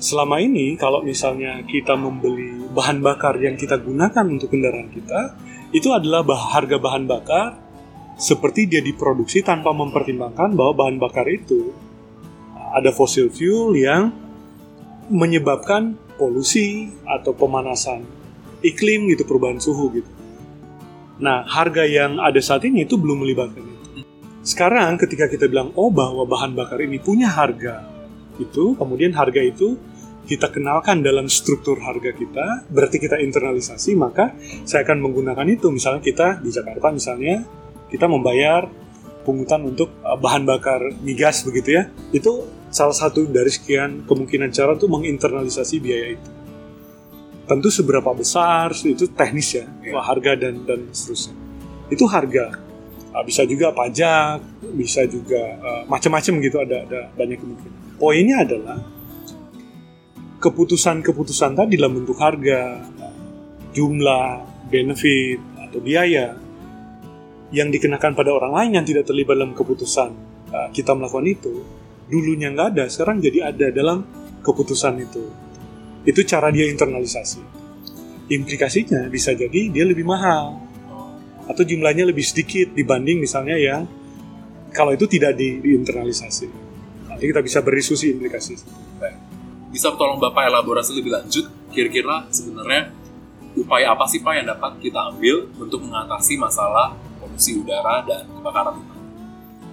Selama 0.00 0.42
ini 0.42 0.74
kalau 0.74 1.06
misalnya 1.06 1.62
kita 1.62 1.94
membeli 1.94 2.66
bahan 2.74 2.98
bakar 3.04 3.38
yang 3.38 3.54
kita 3.54 3.78
gunakan 3.78 4.26
untuk 4.26 4.50
kendaraan 4.50 4.90
kita, 4.90 5.38
itu 5.70 5.86
adalah 5.94 6.26
harga 6.26 6.82
bahan 6.82 7.06
bakar 7.06 7.69
seperti 8.20 8.68
dia 8.68 8.84
diproduksi 8.84 9.40
tanpa 9.40 9.72
mempertimbangkan 9.72 10.52
bahwa 10.52 10.84
bahan 10.84 11.00
bakar 11.00 11.24
itu 11.24 11.72
ada 12.76 12.92
fossil 12.92 13.32
fuel 13.32 13.72
yang 13.72 14.12
menyebabkan 15.08 15.96
polusi 16.20 16.92
atau 17.08 17.32
pemanasan 17.32 18.04
iklim 18.60 19.08
gitu 19.08 19.24
perubahan 19.24 19.56
suhu 19.56 19.88
gitu. 19.96 20.10
Nah, 21.20 21.48
harga 21.48 21.88
yang 21.88 22.20
ada 22.20 22.38
saat 22.44 22.64
ini 22.68 22.84
itu 22.84 23.00
belum 23.00 23.24
melibatkan 23.24 23.64
itu. 23.64 24.04
Sekarang 24.44 25.00
ketika 25.00 25.28
kita 25.28 25.48
bilang 25.48 25.72
oh 25.76 25.88
bahwa 25.88 26.28
bahan 26.28 26.52
bakar 26.52 26.80
ini 26.80 27.00
punya 27.00 27.28
harga 27.28 27.88
itu, 28.36 28.76
kemudian 28.76 29.16
harga 29.16 29.40
itu 29.40 29.76
kita 30.24 30.52
kenalkan 30.52 31.00
dalam 31.00 31.26
struktur 31.26 31.80
harga 31.80 32.12
kita, 32.14 32.68
berarti 32.70 33.02
kita 33.02 33.18
internalisasi, 33.18 33.96
maka 33.98 34.36
saya 34.62 34.86
akan 34.86 35.02
menggunakan 35.10 35.48
itu. 35.48 35.72
Misalnya 35.72 36.04
kita 36.04 36.38
di 36.38 36.54
Jakarta 36.54 36.88
misalnya 36.94 37.59
kita 37.90 38.06
membayar 38.06 38.70
pungutan 39.26 39.66
untuk 39.66 39.92
uh, 40.00 40.16
bahan 40.16 40.46
bakar 40.48 40.80
migas 41.02 41.44
begitu 41.44 41.76
ya. 41.76 41.82
Itu 42.14 42.46
salah 42.70 42.94
satu 42.94 43.26
dari 43.26 43.50
sekian 43.50 44.06
kemungkinan 44.06 44.54
cara 44.54 44.78
untuk 44.78 44.88
menginternalisasi 44.94 45.76
biaya 45.82 46.06
itu. 46.16 46.30
Tentu 47.50 47.68
seberapa 47.68 48.14
besar 48.14 48.70
itu 48.86 49.10
teknis 49.10 49.58
ya, 49.58 49.66
ya. 49.82 49.98
harga 49.98 50.38
dan 50.38 50.62
dan 50.62 50.86
seterusnya. 50.94 51.34
Itu 51.90 52.06
harga. 52.06 52.56
Uh, 53.10 53.24
bisa 53.26 53.42
juga 53.42 53.74
pajak, 53.74 54.38
bisa 54.78 55.02
juga 55.10 55.58
uh, 55.58 55.82
macam-macam 55.90 56.32
gitu 56.46 56.56
ada 56.62 56.86
ada 56.86 57.00
banyak 57.18 57.42
kemungkinan. 57.42 57.78
Poinnya 57.98 58.46
adalah 58.46 58.78
keputusan-keputusan 60.40 61.52
tadi 61.52 61.76
dalam 61.76 62.00
bentuk 62.00 62.16
harga, 62.16 62.80
jumlah, 63.76 64.40
benefit 64.70 65.42
atau 65.58 65.78
biaya 65.82 66.32
yang 67.50 67.68
dikenakan 67.70 68.14
pada 68.14 68.30
orang 68.30 68.52
lain 68.54 68.70
yang 68.80 68.86
tidak 68.86 69.10
terlibat 69.10 69.34
dalam 69.34 69.52
keputusan 69.54 70.10
uh, 70.54 70.68
kita 70.70 70.94
melakukan 70.94 71.26
itu 71.26 71.54
dulunya 72.10 72.50
nggak 72.50 72.74
ada 72.74 72.84
sekarang 72.90 73.22
jadi 73.22 73.54
ada 73.54 73.70
dalam 73.70 74.02
keputusan 74.42 74.94
itu. 74.98 75.24
Itu 76.02 76.24
cara 76.26 76.48
dia 76.50 76.66
internalisasi. 76.66 77.40
Implikasinya 78.30 79.06
bisa 79.10 79.34
jadi 79.34 79.70
dia 79.70 79.84
lebih 79.86 80.06
mahal 80.06 80.58
atau 81.50 81.62
jumlahnya 81.66 82.06
lebih 82.06 82.22
sedikit 82.22 82.70
dibanding 82.74 83.18
misalnya 83.18 83.58
yang 83.58 83.82
kalau 84.70 84.94
itu 84.94 85.06
tidak 85.10 85.34
di, 85.34 85.58
diinternalisasi. 85.58 86.46
Nanti 87.10 87.24
kita 87.26 87.42
bisa 87.42 87.58
berdiskusi 87.62 88.14
implikasi. 88.14 88.54
Bisa 89.70 89.94
tolong 89.94 90.18
bapak 90.18 90.50
elaborasi 90.50 90.94
lebih 90.98 91.14
lanjut 91.14 91.46
kira-kira 91.70 92.26
sebenarnya 92.30 92.90
upaya 93.54 93.94
apa 93.94 94.06
sih 94.06 94.22
pak 94.22 94.34
yang 94.34 94.46
dapat 94.46 94.78
kita 94.78 95.10
ambil 95.10 95.46
untuk 95.58 95.82
mengatasi 95.82 96.38
masalah 96.38 96.94
polusi 97.30 97.62
udara 97.62 98.02
dan 98.02 98.26
kebakaran 98.26 98.74
hutan. 98.74 98.98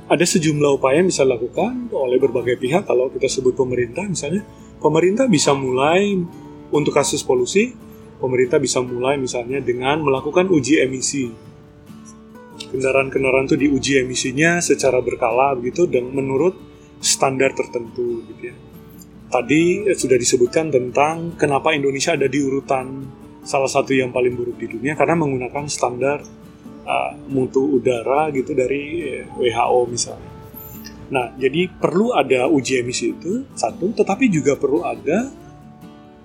Ada 0.07 0.25
sejumlah 0.37 0.79
upaya 0.79 1.03
yang 1.03 1.09
bisa 1.11 1.27
dilakukan 1.27 1.91
oleh 1.91 2.15
berbagai 2.15 2.55
pihak. 2.55 2.87
Kalau 2.87 3.11
kita 3.11 3.27
sebut 3.27 3.57
pemerintah, 3.57 4.07
misalnya, 4.07 4.45
pemerintah 4.79 5.27
bisa 5.27 5.51
mulai 5.51 6.15
untuk 6.71 6.95
kasus 6.95 7.25
polusi, 7.25 7.75
pemerintah 8.21 8.55
bisa 8.55 8.79
mulai 8.79 9.19
misalnya 9.19 9.59
dengan 9.59 9.99
melakukan 9.99 10.47
uji 10.47 10.79
emisi. 10.79 11.27
Kendaraan-kendaraan 12.71 13.51
itu 13.51 13.59
diuji 13.59 13.99
emisinya 13.99 14.63
secara 14.63 15.03
berkala 15.03 15.55
begitu 15.59 15.87
dan 15.91 16.07
menurut 16.11 16.55
standar 17.03 17.51
tertentu 17.51 18.23
gitu 18.31 18.51
ya. 18.51 18.55
Tadi 19.27 19.91
sudah 19.91 20.15
disebutkan 20.15 20.71
tentang 20.71 21.35
kenapa 21.35 21.75
Indonesia 21.75 22.15
ada 22.15 22.31
di 22.31 22.39
urutan 22.39 23.03
salah 23.43 23.67
satu 23.67 23.91
yang 23.91 24.11
paling 24.11 24.35
buruk 24.35 24.55
di 24.55 24.67
dunia 24.71 24.95
karena 24.95 25.19
menggunakan 25.19 25.67
standar 25.67 26.23
uh, 26.87 27.11
mutu 27.27 27.77
udara 27.77 28.31
gitu 28.31 28.55
dari 28.55 29.19
WHO 29.35 29.79
misalnya. 29.91 30.31
Nah, 31.07 31.31
jadi 31.39 31.71
perlu 31.71 32.11
ada 32.11 32.51
uji 32.51 32.83
emisi 32.83 33.15
itu 33.15 33.47
satu, 33.55 33.95
tetapi 33.95 34.27
juga 34.27 34.59
perlu 34.59 34.83
ada 34.83 35.31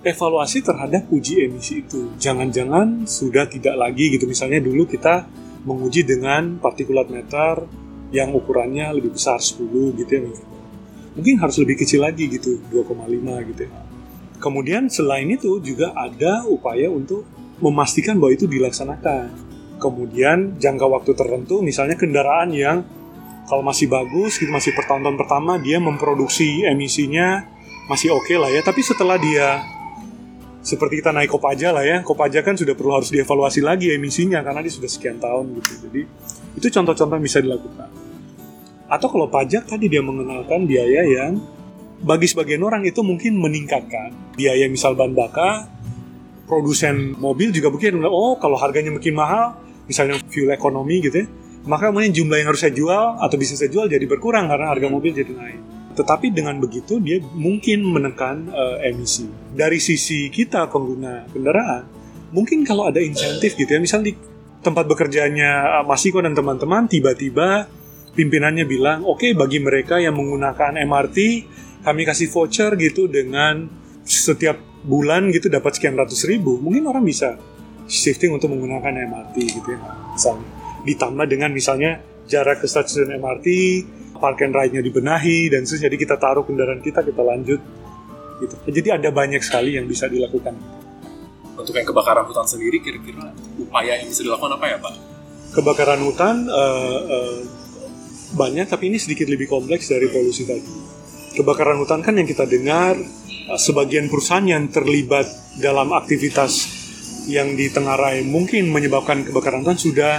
evaluasi 0.02 0.66
terhadap 0.66 1.06
uji 1.06 1.46
emisi 1.46 1.86
itu. 1.86 2.10
Jangan-jangan 2.18 3.06
sudah 3.06 3.46
tidak 3.46 3.78
lagi 3.78 4.10
gitu. 4.10 4.26
Misalnya 4.26 4.58
dulu 4.58 4.86
kita 4.90 5.26
menguji 5.62 6.02
dengan 6.02 6.58
partikulat 6.58 7.06
meter 7.06 7.62
yang 8.10 8.34
ukurannya 8.34 8.90
lebih 8.98 9.14
besar 9.14 9.38
10 9.38 9.94
gitu 10.02 10.10
ya. 10.10 10.22
Mungkin 11.14 11.38
harus 11.38 11.56
lebih 11.62 11.78
kecil 11.78 12.02
lagi 12.02 12.26
gitu, 12.26 12.58
2,5 12.74 13.06
gitu 13.54 13.62
ya. 13.70 13.72
Kemudian 14.42 14.90
selain 14.90 15.30
itu 15.30 15.62
juga 15.62 15.94
ada 15.94 16.42
upaya 16.50 16.90
untuk 16.90 17.22
memastikan 17.62 18.18
bahwa 18.18 18.34
itu 18.34 18.50
dilaksanakan 18.50 19.51
kemudian 19.82 20.54
jangka 20.62 20.86
waktu 20.86 21.18
tertentu 21.18 21.58
misalnya 21.58 21.98
kendaraan 21.98 22.54
yang 22.54 22.86
kalau 23.50 23.66
masih 23.66 23.90
bagus 23.90 24.38
gitu 24.38 24.54
masih 24.54 24.70
pertahun-tahun 24.72 25.18
pertama 25.18 25.58
dia 25.58 25.82
memproduksi 25.82 26.62
emisinya 26.62 27.42
masih 27.90 28.14
oke 28.14 28.30
okay 28.30 28.36
lah 28.38 28.48
ya. 28.48 28.62
Tapi 28.62 28.80
setelah 28.80 29.18
dia 29.18 29.60
seperti 30.62 31.02
kita 31.02 31.10
naik 31.10 31.26
kopaja 31.26 31.74
lah 31.74 31.82
ya 31.82 32.06
kopaja 32.06 32.38
kan 32.46 32.54
sudah 32.54 32.78
perlu 32.78 32.94
harus 32.94 33.10
dievaluasi 33.10 33.66
lagi 33.66 33.90
emisinya 33.90 34.46
karena 34.46 34.62
dia 34.62 34.72
sudah 34.72 34.86
sekian 34.86 35.18
tahun 35.18 35.58
gitu. 35.58 35.72
Jadi 35.90 36.02
itu 36.62 36.66
contoh-contoh 36.70 37.18
yang 37.18 37.26
bisa 37.26 37.42
dilakukan. 37.42 37.90
Atau 38.86 39.08
kalau 39.10 39.26
pajak 39.26 39.66
tadi 39.66 39.90
dia 39.90 40.04
mengenalkan 40.04 40.64
biaya 40.68 41.02
yang 41.02 41.42
bagi 42.02 42.30
sebagian 42.30 42.62
orang 42.62 42.86
itu 42.86 43.02
mungkin 43.02 43.42
meningkatkan. 43.42 44.38
Biaya 44.38 44.70
misal 44.70 44.94
bahan 44.94 45.12
bakar 45.18 45.66
produsen 46.46 47.16
mobil 47.16 47.48
juga 47.50 47.72
mungkin 47.72 48.04
oh 48.06 48.36
kalau 48.36 48.60
harganya 48.60 48.92
makin 48.92 49.16
mahal 49.16 49.56
misalnya 49.86 50.18
fuel 50.30 50.50
ekonomi 50.54 51.02
gitu 51.02 51.24
ya, 51.24 51.26
maka 51.66 51.94
mungkin 51.94 52.10
jumlah 52.10 52.42
yang 52.42 52.48
harus 52.50 52.62
saya 52.62 52.74
jual 52.74 53.22
atau 53.22 53.36
bisa 53.38 53.54
saya 53.54 53.70
jual 53.70 53.86
jadi 53.86 54.02
berkurang 54.06 54.50
karena 54.50 54.66
harga 54.70 54.86
mobil 54.90 55.14
jadi 55.14 55.30
naik. 55.30 55.60
Tetapi 55.92 56.32
dengan 56.32 56.56
begitu 56.58 56.98
dia 56.98 57.20
mungkin 57.36 57.84
menekan 57.84 58.48
uh, 58.50 58.80
emisi. 58.82 59.28
Dari 59.52 59.78
sisi 59.78 60.32
kita 60.32 60.66
pengguna 60.72 61.28
kendaraan, 61.30 61.84
mungkin 62.32 62.64
kalau 62.64 62.88
ada 62.88 62.98
insentif 62.98 63.54
gitu 63.54 63.68
ya, 63.68 63.78
misalnya 63.78 64.10
di 64.10 64.14
tempat 64.62 64.88
bekerjanya 64.88 65.82
Mas 65.84 66.02
Iko 66.06 66.22
dan 66.22 66.32
teman-teman 66.32 66.88
tiba-tiba 66.88 67.68
pimpinannya 68.16 68.64
bilang, 68.64 69.04
oke 69.04 69.20
okay, 69.20 69.30
bagi 69.36 69.58
mereka 69.60 70.00
yang 70.00 70.16
menggunakan 70.16 70.80
MRT 70.80 71.18
kami 71.82 72.02
kasih 72.06 72.30
voucher 72.30 72.72
gitu 72.78 73.10
dengan 73.10 73.66
setiap 74.02 74.58
bulan 74.82 75.30
gitu 75.30 75.46
dapat 75.46 75.78
sekian 75.78 75.94
ratus 75.94 76.26
ribu, 76.26 76.58
mungkin 76.58 76.90
orang 76.90 77.06
bisa 77.06 77.38
shifting 77.92 78.32
untuk 78.32 78.48
menggunakan 78.48 79.04
MRT 79.04 79.36
gitu 79.60 79.68
ya 79.76 79.80
misalnya 80.16 80.48
ditambah 80.88 81.26
dengan 81.28 81.50
misalnya 81.52 82.00
jarak 82.24 82.64
ke 82.64 82.66
stasiun 82.66 83.12
MRT 83.20 83.46
park 84.22 84.38
and 84.46 84.54
ride-nya 84.54 84.80
dibenahi 84.80 85.50
dan 85.50 85.66
terus 85.66 85.82
jadi 85.82 85.96
kita 85.98 86.16
taruh 86.16 86.46
kendaraan 86.46 86.78
kita 86.78 87.02
kita 87.02 87.20
lanjut 87.20 87.60
gitu. 88.42 88.54
Jadi 88.70 88.88
ada 88.90 89.08
banyak 89.10 89.42
sekali 89.42 89.78
yang 89.78 89.86
bisa 89.86 90.10
dilakukan. 90.10 90.54
Untuk 91.54 91.74
yang 91.74 91.86
kebakaran 91.86 92.26
hutan 92.26 92.46
sendiri, 92.48 92.82
kira-kira 92.82 93.30
upaya 93.60 93.98
yang 94.02 94.10
bisa 94.10 94.26
dilakukan 94.26 94.58
apa 94.58 94.66
ya 94.66 94.78
Pak? 94.82 94.94
Kebakaran 95.52 96.00
hutan 96.02 96.48
eh, 96.48 97.00
eh, 97.12 97.38
banyak 98.32 98.66
tapi 98.66 98.88
ini 98.88 98.98
sedikit 98.98 99.28
lebih 99.28 99.46
kompleks 99.46 99.92
dari 99.92 100.08
polusi 100.08 100.48
tadi. 100.48 100.72
Kebakaran 101.36 101.76
hutan 101.78 102.00
kan 102.00 102.16
yang 102.16 102.26
kita 102.26 102.48
dengar 102.48 102.96
eh, 102.96 103.58
sebagian 103.60 104.08
perusahaan 104.08 104.42
yang 104.42 104.72
terlibat 104.72 105.28
dalam 105.60 105.92
aktivitas 105.92 106.81
yang 107.30 107.54
ditengarai 107.54 108.26
mungkin 108.26 108.70
menyebabkan 108.70 109.22
kebakaran 109.22 109.62
hutan 109.62 109.78
sudah 109.78 110.14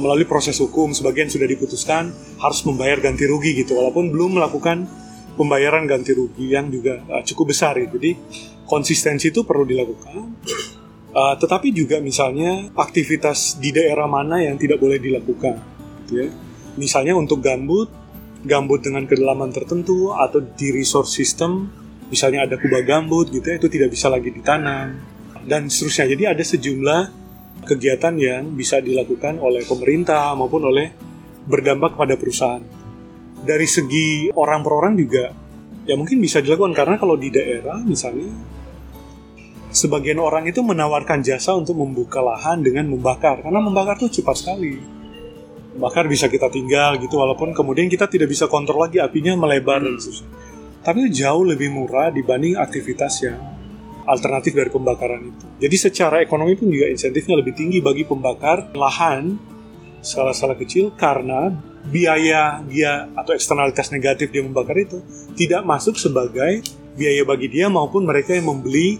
melalui 0.00 0.24
proses 0.24 0.56
hukum 0.58 0.90
sebagian 0.96 1.28
sudah 1.28 1.46
diputuskan 1.46 2.10
harus 2.40 2.60
membayar 2.64 2.98
ganti 2.98 3.28
rugi 3.28 3.62
gitu 3.62 3.78
walaupun 3.78 4.10
belum 4.10 4.40
melakukan 4.40 4.88
pembayaran 5.36 5.84
ganti 5.88 6.12
rugi 6.16 6.52
yang 6.52 6.68
juga 6.68 7.00
uh, 7.08 7.22
cukup 7.24 7.52
besar 7.52 7.78
ya. 7.78 7.86
Jadi 7.88 8.16
konsistensi 8.64 9.30
itu 9.30 9.44
perlu 9.44 9.64
dilakukan. 9.68 10.14
Uh, 11.12 11.36
tetapi 11.36 11.76
juga 11.76 12.00
misalnya 12.00 12.72
aktivitas 12.72 13.60
di 13.60 13.68
daerah 13.68 14.08
mana 14.08 14.40
yang 14.40 14.56
tidak 14.56 14.80
boleh 14.80 14.96
dilakukan, 14.96 15.60
gitu 16.08 16.24
ya. 16.24 16.28
Misalnya 16.80 17.12
untuk 17.12 17.44
gambut, 17.44 17.92
gambut 18.48 18.80
dengan 18.80 19.04
kedalaman 19.04 19.52
tertentu 19.52 20.16
atau 20.16 20.40
di 20.40 20.72
resource 20.72 21.12
system, 21.12 21.68
misalnya 22.08 22.48
ada 22.48 22.56
kubah 22.56 22.80
gambut 22.80 23.28
gitu 23.28 23.44
ya, 23.44 23.60
itu 23.60 23.68
tidak 23.68 23.92
bisa 23.92 24.08
lagi 24.08 24.32
ditanam 24.32 25.11
dan 25.46 25.66
seterusnya. 25.66 26.06
Jadi 26.14 26.22
ada 26.28 26.42
sejumlah 26.42 27.02
kegiatan 27.62 28.14
yang 28.18 28.54
bisa 28.58 28.82
dilakukan 28.82 29.38
oleh 29.38 29.62
pemerintah 29.62 30.34
maupun 30.34 30.66
oleh 30.66 30.90
berdampak 31.46 31.94
pada 31.94 32.14
perusahaan. 32.18 32.62
Dari 33.42 33.66
segi 33.66 34.30
orang 34.34 34.62
per 34.62 34.72
orang 34.72 34.94
juga 34.94 35.24
ya 35.86 35.94
mungkin 35.98 36.22
bisa 36.22 36.38
dilakukan. 36.42 36.74
Karena 36.74 36.96
kalau 36.98 37.18
di 37.18 37.30
daerah 37.30 37.78
misalnya 37.82 38.30
sebagian 39.72 40.20
orang 40.22 40.46
itu 40.46 40.62
menawarkan 40.62 41.24
jasa 41.24 41.54
untuk 41.58 41.78
membuka 41.78 42.22
lahan 42.22 42.62
dengan 42.62 42.86
membakar. 42.90 43.42
Karena 43.42 43.58
membakar 43.58 43.98
tuh 43.98 44.10
cepat 44.10 44.36
sekali. 44.38 44.78
Bakar 45.72 46.04
bisa 46.04 46.28
kita 46.28 46.52
tinggal 46.52 47.00
gitu 47.00 47.16
walaupun 47.16 47.56
kemudian 47.56 47.88
kita 47.88 48.04
tidak 48.04 48.28
bisa 48.28 48.44
kontrol 48.44 48.84
lagi 48.84 49.00
apinya 49.00 49.32
melebar 49.34 49.80
dan 49.80 49.96
seterusnya. 49.96 50.28
Tapi 50.82 51.14
jauh 51.14 51.46
lebih 51.46 51.70
murah 51.70 52.10
dibanding 52.10 52.58
aktivitas 52.58 53.22
yang 53.22 53.38
alternatif 54.06 54.52
dari 54.54 54.70
pembakaran 54.70 55.20
itu 55.22 55.44
jadi 55.62 55.76
secara 55.76 56.16
ekonomi 56.22 56.58
pun 56.58 56.70
juga 56.70 56.90
insentifnya 56.90 57.38
lebih 57.38 57.54
tinggi 57.54 57.78
bagi 57.78 58.02
pembakar 58.06 58.74
lahan 58.74 59.38
skala-skala 60.02 60.58
kecil 60.58 60.90
karena 60.98 61.54
biaya 61.86 62.62
dia 62.66 63.10
atau 63.14 63.34
eksternalitas 63.34 63.90
negatif 63.94 64.30
dia 64.30 64.42
membakar 64.42 64.74
itu 64.78 65.02
tidak 65.38 65.62
masuk 65.62 65.98
sebagai 65.98 66.62
biaya 66.98 67.22
bagi 67.24 67.48
dia 67.48 67.66
maupun 67.70 68.04
mereka 68.04 68.34
yang 68.34 68.50
membeli 68.50 68.98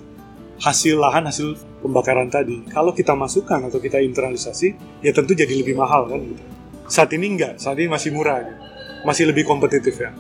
hasil 0.63 0.95
lahan 0.95 1.27
hasil 1.27 1.59
pembakaran 1.83 2.31
tadi. 2.31 2.63
Kalau 2.71 2.95
kita 2.95 3.19
masukkan 3.19 3.59
atau 3.67 3.83
kita 3.83 3.99
internalisasi, 3.99 5.03
ya 5.03 5.11
tentu 5.11 5.35
jadi 5.35 5.51
lebih 5.51 5.75
mahal 5.75 6.07
kan 6.07 6.23
gitu. 6.23 6.43
Saat 6.87 7.11
ini 7.19 7.35
enggak, 7.35 7.59
saat 7.59 7.77
ini 7.83 7.91
masih 7.91 8.15
murah, 8.15 8.47
masih 9.03 9.27
lebih 9.27 9.43
kompetitif 9.43 9.99
ya. 9.99 10.15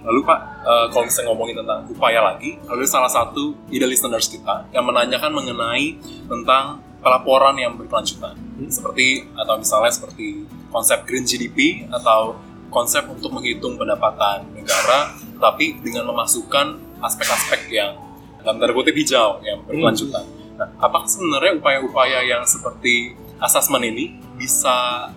Lalu 0.00 0.20
Pak, 0.24 0.40
eh, 0.64 0.86
kalau 0.92 1.04
misalnya 1.04 1.28
ngomongin 1.32 1.56
tentang 1.60 1.80
upaya 1.92 2.20
lagi, 2.24 2.56
ada 2.64 2.84
salah 2.88 3.12
satu 3.12 3.52
ide 3.68 3.84
listeners 3.84 4.32
kita 4.32 4.64
yang 4.72 4.88
menanyakan 4.88 5.28
mengenai 5.28 6.00
tentang 6.24 6.80
pelaporan 7.04 7.56
yang 7.56 7.76
berkelanjutan. 7.76 8.36
Seperti, 8.68 9.28
atau 9.36 9.60
misalnya 9.60 9.92
seperti 9.92 10.44
konsep 10.72 11.04
Green 11.04 11.24
GDP 11.24 11.88
atau 11.88 12.36
konsep 12.72 13.04
untuk 13.08 13.32
menghitung 13.34 13.76
pendapatan 13.76 14.46
negara, 14.52 15.16
tapi 15.40 15.80
dengan 15.80 16.08
memasukkan 16.12 17.00
aspek-aspek 17.00 17.72
yang 17.72 17.96
dalam 18.40 18.56
tanda 18.56 18.72
kutip 18.72 18.96
hijau 18.96 19.40
yang 19.44 19.60
berkelanjutan. 19.68 20.24
Nah, 20.56 20.68
apakah 20.80 21.08
sebenarnya 21.08 21.56
upaya-upaya 21.60 22.24
yang 22.24 22.44
seperti 22.44 23.16
asesmen 23.40 23.84
ini 23.84 24.20
bisa 24.36 25.08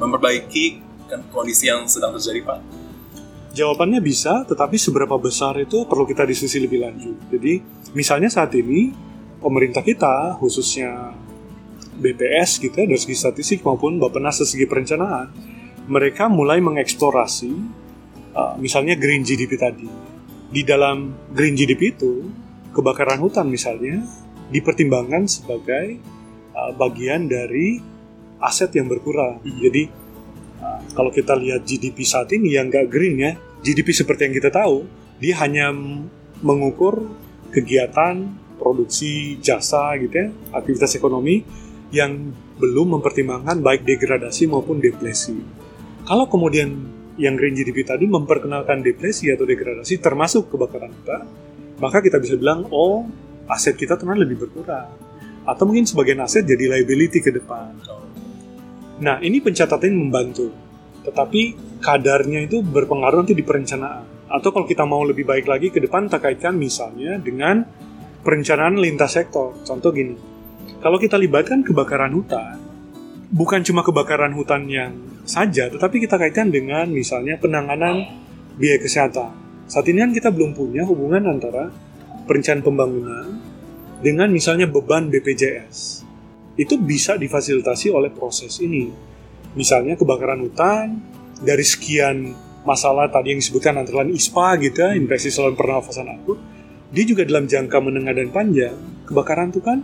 memperbaiki 0.00 0.80
kan 1.08 1.24
kondisi 1.32 1.68
yang 1.68 1.84
sedang 1.88 2.16
terjadi, 2.16 2.40
Pak? 2.44 2.79
Jawabannya 3.50 3.98
bisa, 3.98 4.46
tetapi 4.46 4.78
seberapa 4.78 5.18
besar 5.18 5.58
itu 5.58 5.82
perlu 5.82 6.06
kita 6.06 6.22
diskusi 6.22 6.62
lebih 6.62 6.86
lanjut. 6.86 7.18
Jadi, 7.34 7.58
misalnya 7.98 8.30
saat 8.30 8.54
ini 8.54 8.94
pemerintah 9.42 9.82
kita, 9.82 10.38
khususnya 10.38 11.10
BPS 11.98 12.62
gitu 12.62 12.74
ya, 12.78 12.86
dari 12.86 13.00
segi 13.00 13.16
statistik 13.18 13.60
maupun 13.66 13.98
Bappenas 13.98 14.38
dari 14.38 14.48
segi 14.54 14.66
perencanaan, 14.70 15.28
mereka 15.90 16.30
mulai 16.30 16.62
mengeksplorasi 16.62 17.52
uh, 18.38 18.54
misalnya 18.56 18.94
green 18.94 19.26
GDP 19.26 19.58
tadi. 19.58 19.90
Di 20.50 20.62
dalam 20.62 21.10
green 21.34 21.58
GDP 21.58 21.94
itu, 21.94 22.30
kebakaran 22.70 23.18
hutan 23.18 23.50
misalnya 23.50 24.02
dipertimbangkan 24.50 25.26
sebagai 25.26 25.98
uh, 26.54 26.70
bagian 26.78 27.26
dari 27.26 27.82
aset 28.38 28.70
yang 28.74 28.86
berkurang. 28.86 29.42
Jadi 29.44 29.82
uh, 29.86 30.09
kalau 30.92 31.10
kita 31.14 31.36
lihat 31.38 31.64
GDP 31.64 32.02
saat 32.04 32.30
ini 32.34 32.56
yang 32.56 32.68
nggak 32.68 32.86
green 32.90 33.16
ya, 33.20 33.32
GDP 33.60 33.92
seperti 33.92 34.28
yang 34.28 34.34
kita 34.36 34.50
tahu, 34.50 34.84
dia 35.20 35.36
hanya 35.40 35.72
mengukur 36.40 37.04
kegiatan 37.52 38.28
produksi 38.56 39.40
jasa 39.40 39.96
gitu 40.00 40.14
ya, 40.14 40.28
aktivitas 40.52 40.96
ekonomi 40.96 41.44
yang 41.90 42.32
belum 42.60 43.00
mempertimbangkan 43.00 43.60
baik 43.64 43.82
degradasi 43.88 44.46
maupun 44.46 44.78
depresi. 44.78 45.36
Kalau 46.04 46.28
kemudian 46.28 46.68
yang 47.20 47.36
green 47.36 47.52
GDP 47.52 47.84
tadi 47.84 48.08
memperkenalkan 48.08 48.80
depresi 48.80 49.28
atau 49.28 49.44
degradasi 49.44 50.00
termasuk 50.00 50.48
kebakaran 50.48 50.92
hutan, 50.92 51.22
maka 51.80 52.00
kita 52.04 52.20
bisa 52.20 52.36
bilang, 52.36 52.68
oh 52.72 53.08
aset 53.48 53.74
kita 53.74 53.96
ternyata 53.96 54.22
lebih 54.24 54.46
berkurang. 54.46 54.88
Atau 55.44 55.64
mungkin 55.66 55.88
sebagian 55.88 56.20
aset 56.22 56.44
jadi 56.44 56.78
liability 56.78 57.24
ke 57.24 57.32
depan. 57.32 57.74
Nah, 59.00 59.16
ini 59.24 59.40
pencatatan 59.40 59.96
membantu. 59.96 60.52
Tetapi 61.04 61.40
kadarnya 61.80 62.44
itu 62.44 62.60
berpengaruh 62.60 63.24
nanti 63.24 63.32
di 63.32 63.40
perencanaan. 63.40 64.28
Atau 64.28 64.52
kalau 64.52 64.68
kita 64.68 64.84
mau 64.84 65.02
lebih 65.02 65.24
baik 65.24 65.48
lagi 65.48 65.72
ke 65.72 65.80
depan, 65.80 66.06
kita 66.06 66.20
kaitkan 66.20 66.54
misalnya 66.54 67.16
dengan 67.16 67.64
perencanaan 68.20 68.76
lintas 68.76 69.16
sektor. 69.16 69.56
Contoh 69.64 69.90
gini, 69.90 70.14
kalau 70.84 71.00
kita 71.00 71.16
libatkan 71.16 71.64
kebakaran 71.64 72.12
hutan, 72.12 72.60
bukan 73.32 73.64
cuma 73.64 73.80
kebakaran 73.80 74.36
hutan 74.36 74.68
yang 74.68 74.92
saja, 75.24 75.72
tetapi 75.72 76.02
kita 76.04 76.20
kaitkan 76.20 76.52
dengan 76.52 76.90
misalnya 76.92 77.40
penanganan 77.40 78.04
biaya 78.60 78.78
kesehatan. 78.78 79.32
Saat 79.70 79.86
ini 79.88 80.02
kan 80.02 80.12
kita 80.12 80.28
belum 80.34 80.52
punya 80.52 80.82
hubungan 80.84 81.30
antara 81.30 81.70
perencanaan 82.26 82.62
pembangunan 82.66 83.26
dengan 84.02 84.28
misalnya 84.28 84.66
beban 84.66 85.08
BPJS. 85.08 86.09
Itu 86.60 86.76
bisa 86.76 87.16
difasilitasi 87.16 87.88
oleh 87.88 88.12
proses 88.12 88.60
ini. 88.60 88.92
Misalnya 89.56 89.96
kebakaran 89.96 90.44
hutan, 90.44 91.00
dari 91.40 91.64
sekian 91.64 92.36
masalah 92.68 93.08
tadi 93.08 93.32
yang 93.32 93.40
disebutkan 93.40 93.80
antara 93.80 94.04
lain 94.04 94.12
ISPA 94.12 94.60
gitu 94.60 94.84
ya, 94.84 94.92
infeksi 94.92 95.32
saluran 95.32 95.56
pernafasan 95.56 96.12
akut, 96.12 96.36
dia 96.92 97.04
juga 97.08 97.24
dalam 97.24 97.48
jangka 97.48 97.78
menengah 97.80 98.12
dan 98.12 98.28
panjang, 98.28 98.76
kebakaran 99.08 99.48
itu 99.48 99.64
kan, 99.64 99.80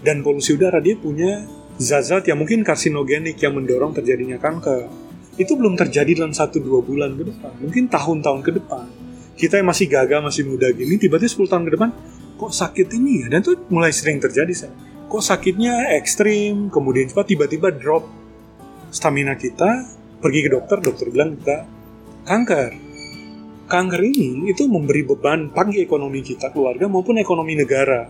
dan 0.00 0.24
polusi 0.24 0.56
udara 0.56 0.80
dia 0.80 0.96
punya 0.96 1.44
zat-zat 1.76 2.24
yang 2.32 2.40
mungkin 2.40 2.64
karsinogenik 2.64 3.36
yang 3.36 3.52
mendorong 3.52 3.92
terjadinya 3.92 4.40
kanker. 4.40 4.88
Itu 5.36 5.56
belum 5.56 5.76
terjadi 5.76 6.16
dalam 6.16 6.32
1-2 6.32 6.64
bulan 6.80 7.12
ke 7.16 7.28
depan, 7.28 7.52
mungkin 7.60 7.84
tahun-tahun 7.92 8.40
ke 8.40 8.50
depan. 8.56 8.86
Kita 9.36 9.60
yang 9.60 9.68
masih 9.68 9.88
gagah, 9.88 10.20
masih 10.20 10.48
muda 10.48 10.68
gini, 10.72 10.96
tiba-tiba 10.96 11.28
10 11.28 11.48
tahun 11.48 11.64
ke 11.68 11.70
depan, 11.76 11.90
kok 12.40 12.52
sakit 12.52 12.88
ini 12.96 13.24
ya? 13.24 13.26
Dan 13.36 13.44
itu 13.44 13.52
mulai 13.68 13.92
sering 13.92 14.20
terjadi, 14.20 14.52
saya. 14.52 14.74
Kok 15.10 15.18
sakitnya 15.18 15.90
ekstrim, 15.98 16.70
kemudian 16.70 17.10
cepat 17.10 17.34
tiba-tiba 17.34 17.74
drop 17.74 18.06
stamina 18.94 19.34
kita, 19.34 19.82
pergi 20.22 20.46
ke 20.46 20.50
dokter, 20.54 20.78
dokter 20.78 21.10
bilang 21.10 21.34
kita 21.34 21.66
kanker. 22.30 22.70
Kanker 23.66 24.02
ini 24.06 24.54
itu 24.54 24.70
memberi 24.70 25.02
beban 25.02 25.50
pagi 25.50 25.82
ekonomi 25.82 26.22
kita, 26.22 26.54
keluarga 26.54 26.86
maupun 26.86 27.18
ekonomi 27.18 27.58
negara. 27.58 28.06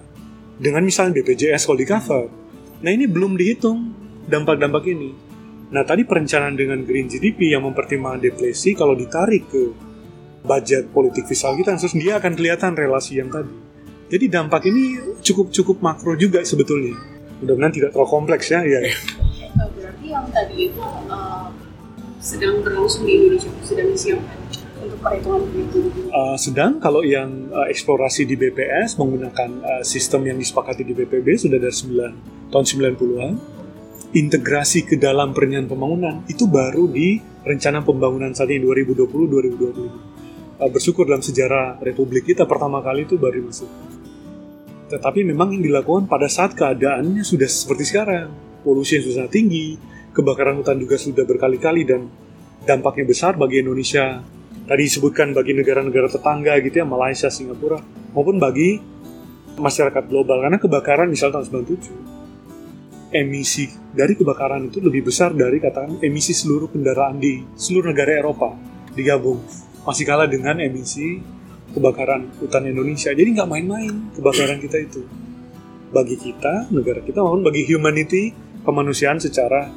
Dengan 0.61 0.85
misalnya 0.85 1.25
BPJS 1.25 1.65
kalau 1.65 1.81
di 1.81 1.89
cover. 1.89 2.29
Nah 2.85 2.91
ini 2.93 3.09
belum 3.09 3.33
dihitung 3.33 3.79
dampak-dampak 4.29 4.85
ini. 4.93 5.17
Nah 5.73 5.89
tadi 5.89 6.05
perencanaan 6.05 6.53
dengan 6.53 6.85
Green 6.85 7.09
GDP 7.09 7.57
yang 7.57 7.65
mempertimbangkan 7.65 8.29
depresi 8.29 8.77
kalau 8.77 8.93
ditarik 8.93 9.49
ke 9.49 9.73
budget 10.45 10.93
politik 10.93 11.25
fiskal 11.25 11.57
kita, 11.57 11.81
terus 11.81 11.97
dia 11.97 12.21
akan 12.21 12.37
kelihatan 12.37 12.77
relasi 12.77 13.25
yang 13.25 13.33
tadi. 13.33 13.70
Jadi 14.11 14.27
dampak 14.27 14.67
ini 14.67 14.99
cukup 15.23 15.55
cukup 15.55 15.77
makro 15.79 16.19
juga 16.19 16.43
sebetulnya. 16.43 16.99
Mudah-mudahan 17.39 17.71
tidak 17.71 17.91
terlalu 17.95 18.11
kompleks 18.11 18.51
ya. 18.51 18.67
ya. 18.67 18.83
Berarti 19.55 20.07
yang 20.11 20.27
tadi 20.35 20.67
itu 20.67 20.83
uh, 20.83 21.47
sedang 22.19 22.59
berlangsung 22.59 23.07
di 23.07 23.15
Indonesia, 23.15 23.55
sedang 23.63 23.95
disiapkan 23.95 24.39
untuk 24.83 24.99
perhitungan 24.99 25.47
itu. 25.55 25.79
Uh, 26.11 26.35
sedang 26.35 26.83
kalau 26.83 27.07
yang 27.07 27.55
uh, 27.55 27.71
eksplorasi 27.71 28.27
di 28.27 28.35
BPS 28.35 28.99
menggunakan 28.99 29.51
uh, 29.63 29.83
sistem 29.87 30.27
yang 30.27 30.43
disepakati 30.43 30.83
di 30.83 30.91
BPB 30.91 31.47
sudah 31.47 31.63
dari 31.63 31.73
9 31.73 32.51
tahun 32.51 32.65
90-an. 32.67 33.35
integrasi 34.11 34.91
ke 34.91 34.99
dalam 34.99 35.31
perencanaan 35.31 35.71
pembangunan 35.71 36.27
itu 36.27 36.51
baru 36.51 36.91
di 36.91 37.23
rencana 37.47 37.79
pembangunan 37.87 38.35
saat 38.35 38.51
ini 38.51 38.67
2020-2025. 38.67 40.59
Uh, 40.59 40.67
bersyukur 40.67 41.07
dalam 41.07 41.23
sejarah 41.23 41.79
Republik 41.79 42.27
kita 42.27 42.43
pertama 42.43 42.83
kali 42.83 43.07
itu 43.07 43.15
baru 43.15 43.47
masuk. 43.47 43.90
Tetapi 44.91 45.23
memang 45.23 45.55
yang 45.55 45.63
dilakukan 45.63 46.11
pada 46.11 46.27
saat 46.27 46.59
keadaannya 46.59 47.23
sudah 47.23 47.47
seperti 47.47 47.95
sekarang. 47.95 48.35
Polusi 48.67 48.99
yang 48.99 49.07
sudah 49.07 49.27
tinggi, 49.31 49.79
kebakaran 50.11 50.59
hutan 50.59 50.77
juga 50.83 50.99
sudah 50.99 51.23
berkali-kali 51.23 51.87
dan 51.87 52.11
dampaknya 52.67 53.07
besar 53.07 53.39
bagi 53.39 53.63
Indonesia. 53.63 54.19
Tadi 54.67 54.83
disebutkan 54.83 55.31
bagi 55.31 55.55
negara-negara 55.55 56.11
tetangga 56.11 56.59
gitu 56.59 56.83
ya, 56.83 56.87
Malaysia, 56.87 57.31
Singapura, 57.31 57.79
maupun 58.13 58.43
bagi 58.43 58.83
masyarakat 59.57 60.05
global. 60.11 60.43
Karena 60.43 60.59
kebakaran 60.59 61.07
misalnya 61.07 61.39
tahun 61.39 61.65
97, 63.11 63.15
emisi 63.15 63.71
dari 63.91 64.15
kebakaran 64.15 64.71
itu 64.71 64.79
lebih 64.79 65.11
besar 65.11 65.35
dari 65.35 65.59
katakan 65.59 65.99
emisi 66.03 66.31
seluruh 66.35 66.71
kendaraan 66.71 67.19
di 67.19 67.43
seluruh 67.59 67.91
negara 67.91 68.23
Eropa 68.23 68.55
digabung. 68.95 69.43
Masih 69.83 70.05
kalah 70.07 70.31
dengan 70.31 70.59
emisi 70.63 71.19
kebakaran 71.75 72.31
hutan 72.39 72.67
Indonesia. 72.67 73.11
Jadi 73.15 73.29
nggak 73.37 73.49
main-main 73.49 74.11
kebakaran 74.15 74.59
kita 74.59 74.79
itu. 74.83 75.03
Bagi 75.91 76.15
kita, 76.15 76.71
negara 76.71 77.03
kita 77.03 77.19
maupun 77.19 77.43
bagi 77.43 77.67
humanity, 77.67 78.31
kemanusiaan 78.63 79.19
secara 79.19 79.71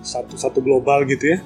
satu 0.00 0.38
satu 0.38 0.62
global 0.62 1.02
gitu 1.06 1.34
ya. 1.36 1.38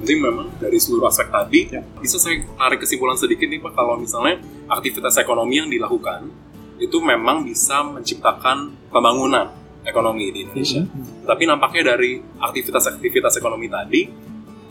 Jadi 0.00 0.14
memang 0.16 0.48
dari 0.56 0.80
seluruh 0.80 1.12
aspek 1.12 1.28
tadi, 1.28 1.68
Ya. 1.68 1.84
bisa 2.00 2.16
saya 2.16 2.40
tarik 2.56 2.80
kesimpulan 2.80 3.20
sedikit 3.20 3.44
nih 3.44 3.60
Pak, 3.60 3.76
kalau 3.76 4.00
misalnya 4.00 4.40
aktivitas 4.64 5.20
ekonomi 5.20 5.60
yang 5.60 5.68
dilakukan, 5.68 6.32
itu 6.80 6.96
memang 7.04 7.44
bisa 7.44 7.84
menciptakan 7.84 8.72
pembangunan 8.88 9.52
ekonomi 9.84 10.32
di 10.32 10.48
Indonesia. 10.48 10.88
Tapi 11.28 11.44
nampaknya 11.44 11.92
dari 11.92 12.16
aktivitas-aktivitas 12.16 13.36
ekonomi 13.36 13.68
tadi, 13.68 14.08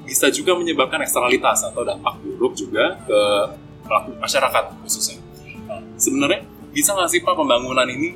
bisa 0.02 0.34
juga 0.34 0.58
menyebabkan 0.58 1.06
eksternalitas 1.06 1.70
atau 1.70 1.86
dampak 1.86 2.18
buruk 2.26 2.58
juga 2.58 2.98
ke 3.06 3.22
pelaku 3.90 4.14
masyarakat 4.22 4.64
khususnya. 4.86 5.18
Nah, 5.66 5.82
sebenarnya 5.98 6.46
bisa 6.70 6.94
nggak 6.94 7.10
sih 7.10 7.20
Pak 7.26 7.34
pembangunan 7.34 7.90
ini 7.90 8.14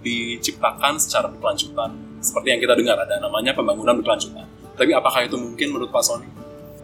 diciptakan 0.00 0.96
secara 0.96 1.28
berkelanjutan? 1.28 2.16
Seperti 2.24 2.56
yang 2.56 2.60
kita 2.64 2.72
dengar 2.72 2.96
ada 2.96 3.20
namanya 3.20 3.52
pembangunan 3.52 4.00
berkelanjutan. 4.00 4.48
Tapi 4.74 4.90
apakah 4.96 5.28
itu 5.28 5.36
mungkin 5.36 5.76
menurut 5.76 5.92
Pak 5.92 6.02
Sony? 6.02 6.28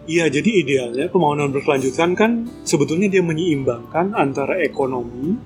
Iya, 0.05 0.29
jadi 0.29 0.51
idealnya 0.65 1.07
pembangunan 1.09 1.49
berkelanjutan 1.53 2.13
kan 2.13 2.45
sebetulnya 2.65 3.09
dia 3.09 3.25
menyeimbangkan 3.25 4.17
antara 4.17 4.61
ekonomi, 4.61 5.37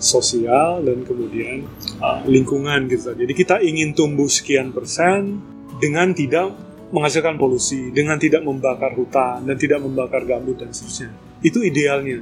sosial, 0.00 0.80
dan 0.84 1.04
kemudian 1.04 1.68
uh, 2.00 2.24
lingkungan 2.24 2.88
gitu. 2.88 3.12
Jadi 3.12 3.32
kita 3.36 3.60
ingin 3.60 3.92
tumbuh 3.92 4.26
sekian 4.26 4.72
persen 4.72 5.38
dengan 5.76 6.12
tidak 6.16 6.56
menghasilkan 6.90 7.38
polusi, 7.38 7.94
dengan 7.94 8.18
tidak 8.18 8.42
membakar 8.42 8.96
hutan, 8.96 9.46
dan 9.46 9.54
tidak 9.54 9.78
membakar 9.84 10.26
gambut, 10.26 10.58
dan 10.58 10.74
seterusnya. 10.74 11.29
Itu 11.40 11.64
idealnya. 11.64 12.20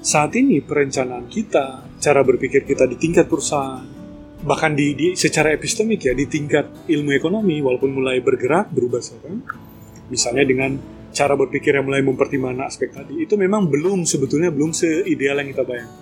Saat 0.00 0.34
ini 0.34 0.64
perencanaan 0.64 1.28
kita, 1.28 1.84
cara 2.00 2.20
berpikir 2.24 2.64
kita 2.64 2.88
di 2.88 2.96
tingkat 2.96 3.28
perusahaan, 3.28 3.84
bahkan 4.40 4.72
di, 4.72 4.96
di 4.96 5.06
secara 5.12 5.52
epistemik 5.52 6.08
ya, 6.08 6.16
di 6.16 6.24
tingkat 6.24 6.88
ilmu 6.88 7.12
ekonomi, 7.12 7.60
walaupun 7.60 7.92
mulai 7.92 8.18
bergerak, 8.24 8.72
berubah 8.72 9.04
sekarang, 9.04 9.44
misalnya 10.08 10.42
dengan 10.48 10.80
cara 11.10 11.34
berpikir 11.36 11.74
yang 11.74 11.86
mulai 11.86 12.00
mempertimbangkan 12.06 12.70
aspek 12.70 12.94
tadi 12.94 13.26
itu 13.26 13.34
memang 13.34 13.66
belum 13.66 14.06
sebetulnya 14.06 14.54
belum 14.54 14.70
seideal 14.70 15.42
yang 15.42 15.50
kita 15.50 15.66
bayangkan. 15.66 15.98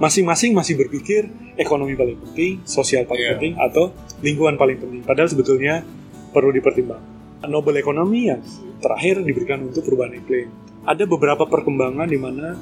Masing-masing 0.00 0.56
masih 0.56 0.80
berpikir 0.80 1.28
ekonomi 1.60 1.92
paling 1.92 2.16
penting 2.16 2.64
sosial 2.64 3.04
paling 3.04 3.20
Iya. 3.20 3.32
penting 3.36 3.52
atau 3.60 3.92
lingkungan 4.24 4.56
paling 4.56 4.80
penting. 4.80 5.00
Padahal 5.04 5.28
sebetulnya 5.28 5.84
perlu 6.32 6.52
dipertimbangkan. 6.56 7.48
Nobel 7.48 7.80
ekonomi 7.80 8.28
yang 8.28 8.40
terakhir 8.84 9.24
diberikan 9.24 9.64
untuk 9.64 9.84
perubahan 9.84 10.12
iklim 10.20 10.48
ada 10.86 11.04
beberapa 11.04 11.44
perkembangan 11.44 12.08
di 12.08 12.18
mana 12.20 12.56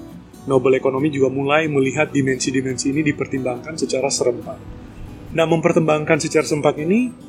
Nobel 0.48 0.80
ekonomi 0.80 1.12
juga 1.12 1.28
mulai 1.28 1.68
melihat 1.68 2.08
dimensi-dimensi 2.08 2.90
ini 2.90 3.04
dipertimbangkan 3.04 3.76
secara 3.76 4.08
serempak 4.08 4.58
nah 5.28 5.44
mempertimbangkan 5.44 6.16
secara 6.16 6.44
serempak 6.46 6.80
ini 6.80 7.28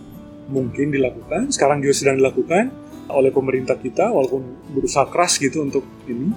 mungkin 0.49 0.89
dilakukan, 0.89 1.53
sekarang 1.53 1.79
juga 1.79 1.93
sedang 1.95 2.17
dilakukan 2.17 2.73
oleh 3.09 3.29
pemerintah 3.29 3.77
kita, 3.77 4.09
walaupun 4.09 4.73
berusaha 4.73 5.05
keras 5.07 5.37
gitu 5.37 5.63
untuk 5.63 5.85
ini. 6.09 6.33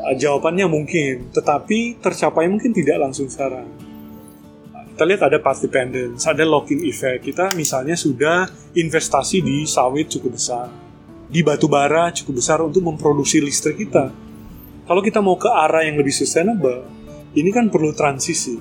Uh, 0.00 0.16
Jawabannya 0.16 0.66
mungkin, 0.68 1.32
tetapi 1.32 2.00
tercapai 2.00 2.48
mungkin 2.48 2.72
tidak 2.72 3.00
langsung 3.00 3.28
sekarang. 3.28 3.68
Uh, 4.72 4.84
Kita 4.96 5.04
lihat 5.04 5.22
ada 5.28 5.38
path 5.40 5.64
dependence, 5.64 6.24
ada 6.28 6.44
locking 6.44 6.84
effect. 6.84 7.24
Kita 7.24 7.52
misalnya 7.56 7.96
sudah 7.96 8.48
investasi 8.76 9.44
di 9.44 9.64
sawit 9.64 10.12
cukup 10.12 10.36
besar, 10.36 10.68
di 11.34 11.42
batu 11.42 11.66
bara 11.66 12.14
cukup 12.14 12.38
besar 12.38 12.62
untuk 12.62 12.86
memproduksi 12.86 13.42
listrik 13.42 13.82
kita. 13.82 14.14
Kalau 14.86 15.02
kita 15.02 15.18
mau 15.18 15.34
ke 15.34 15.50
arah 15.50 15.82
yang 15.82 15.98
lebih 15.98 16.14
sustainable, 16.14 16.86
ini 17.34 17.50
kan 17.50 17.74
perlu 17.74 17.90
transisi. 17.90 18.54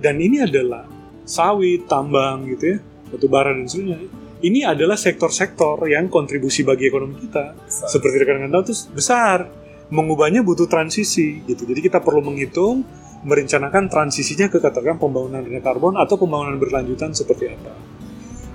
Dan 0.00 0.16
ini 0.16 0.40
adalah 0.40 0.88
sawit, 1.28 1.84
tambang 1.84 2.48
gitu 2.48 2.64
ya, 2.72 2.78
batu 3.12 3.28
bara 3.28 3.52
dan 3.52 3.68
sebagainya. 3.68 4.08
Ini 4.40 4.72
adalah 4.72 4.96
sektor-sektor 4.96 5.84
yang 5.84 6.08
kontribusi 6.08 6.64
bagi 6.64 6.88
ekonomi 6.88 7.28
kita. 7.28 7.68
Seperti 7.68 8.24
rekan-rekan 8.24 8.52
tahu 8.56 8.62
itu 8.72 8.74
besar. 8.96 9.44
Mengubahnya 9.92 10.40
butuh 10.40 10.68
transisi 10.72 11.44
gitu. 11.44 11.68
Jadi 11.68 11.80
kita 11.84 12.00
perlu 12.00 12.24
menghitung, 12.24 12.84
merencanakan 13.20 13.92
transisinya 13.92 14.48
ke 14.48 14.64
katakan 14.64 14.96
pembangunan 14.96 15.44
rendah 15.44 15.60
karbon 15.60 16.00
atau 16.00 16.16
pembangunan 16.16 16.56
berkelanjutan 16.56 17.12
seperti 17.12 17.52
apa. 17.52 17.72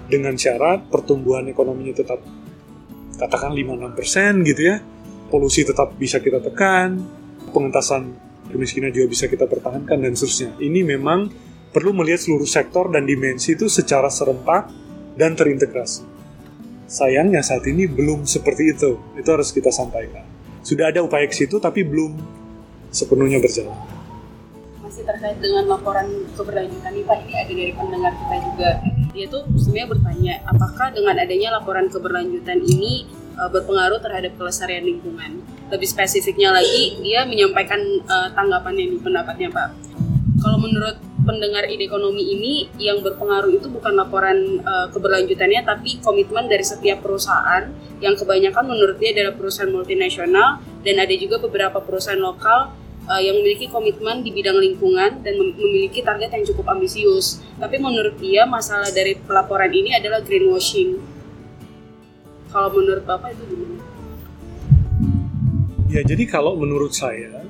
Dengan 0.10 0.34
syarat 0.38 0.90
pertumbuhan 0.90 1.46
ekonominya 1.50 1.98
tetap 1.98 2.22
katakan 3.22 3.54
5-6% 3.54 4.50
gitu 4.50 4.62
ya. 4.74 4.82
Polusi 5.30 5.62
tetap 5.62 5.94
bisa 5.96 6.18
kita 6.18 6.42
tekan, 6.42 6.98
pengentasan 7.54 8.12
kemiskinan 8.50 8.90
juga 8.92 9.08
bisa 9.14 9.30
kita 9.30 9.46
pertahankan 9.46 10.02
dan 10.02 10.12
seterusnya. 10.18 10.58
Ini 10.60 10.82
memang 10.84 11.30
perlu 11.72 11.96
melihat 11.96 12.20
seluruh 12.20 12.50
sektor 12.50 12.92
dan 12.92 13.08
dimensi 13.08 13.56
itu 13.56 13.72
secara 13.72 14.12
serempak 14.12 14.68
dan 15.16 15.38
terintegrasi. 15.38 16.04
Sayangnya 16.92 17.40
saat 17.40 17.64
ini 17.72 17.88
belum 17.88 18.28
seperti 18.28 18.76
itu. 18.76 19.00
Itu 19.16 19.32
harus 19.32 19.56
kita 19.56 19.72
sampaikan. 19.72 20.28
Sudah 20.60 20.92
ada 20.92 21.00
upaya 21.00 21.24
ke 21.32 21.36
situ 21.38 21.56
tapi 21.64 21.88
belum 21.88 22.20
sepenuhnya 22.92 23.40
berjalan. 23.40 23.78
masih 24.84 25.08
terkait 25.08 25.40
dengan 25.40 25.72
laporan 25.72 26.04
keberlanjutan 26.36 26.92
nih 26.92 27.08
Pak, 27.08 27.18
ini 27.24 27.34
ada 27.40 27.54
dari 27.56 27.74
pendengar 27.80 28.12
kita 28.12 28.36
juga. 28.44 28.70
Dia 29.12 29.28
tuh 29.28 29.44
sebenarnya 29.60 29.88
bertanya, 29.92 30.34
apakah 30.48 30.88
dengan 30.96 31.20
adanya 31.20 31.60
laporan 31.60 31.92
keberlanjutan 31.92 32.64
ini 32.64 33.04
uh, 33.36 33.52
berpengaruh 33.52 34.00
terhadap 34.00 34.40
kelestarian 34.40 34.88
lingkungan? 34.88 35.44
Lebih 35.68 35.88
spesifiknya 35.88 36.56
lagi, 36.56 36.96
dia 37.04 37.28
menyampaikan 37.28 37.80
uh, 38.08 38.32
tanggapannya 38.32 38.88
nih, 38.88 39.00
pendapatnya 39.04 39.52
Pak. 39.52 39.70
Kalau 40.40 40.58
menurut 40.64 40.96
pendengar 41.28 41.68
ide 41.68 41.86
ekonomi 41.86 42.24
ini, 42.24 42.54
yang 42.80 43.04
berpengaruh 43.04 43.52
itu 43.52 43.68
bukan 43.68 44.00
laporan 44.00 44.64
uh, 44.64 44.88
keberlanjutannya, 44.96 45.62
tapi 45.68 46.00
komitmen 46.00 46.48
dari 46.48 46.64
setiap 46.64 47.04
perusahaan, 47.04 47.68
yang 48.00 48.16
kebanyakan 48.16 48.64
menurut 48.64 48.96
dia 48.96 49.12
adalah 49.12 49.36
perusahaan 49.36 49.70
multinasional, 49.70 50.64
dan 50.88 50.96
ada 51.04 51.14
juga 51.20 51.38
beberapa 51.44 51.84
perusahaan 51.84 52.18
lokal 52.18 52.74
uh, 53.08 53.22
yang 53.22 53.38
memiliki 53.40 53.72
komitmen 53.72 54.22
di 54.22 54.30
bidang 54.34 54.58
lingkungan 54.58 55.24
dan 55.24 55.34
mem- 55.38 55.58
memiliki 55.58 56.04
target 56.06 56.30
yang 56.34 56.46
cukup 56.54 56.74
ambisius. 56.74 57.42
Tapi 57.58 57.78
menurut 57.82 58.18
dia 58.20 58.46
masalah 58.46 58.90
dari 58.94 59.18
pelaporan 59.18 59.72
ini 59.72 59.96
adalah 59.96 60.22
greenwashing. 60.22 61.00
Kalau 62.52 62.70
menurut 62.76 63.08
Bapak 63.08 63.32
itu 63.34 63.44
gimana? 63.48 63.80
Ya, 65.92 66.02
jadi 66.04 66.24
kalau 66.28 66.56
menurut 66.56 66.96
saya 66.96 67.44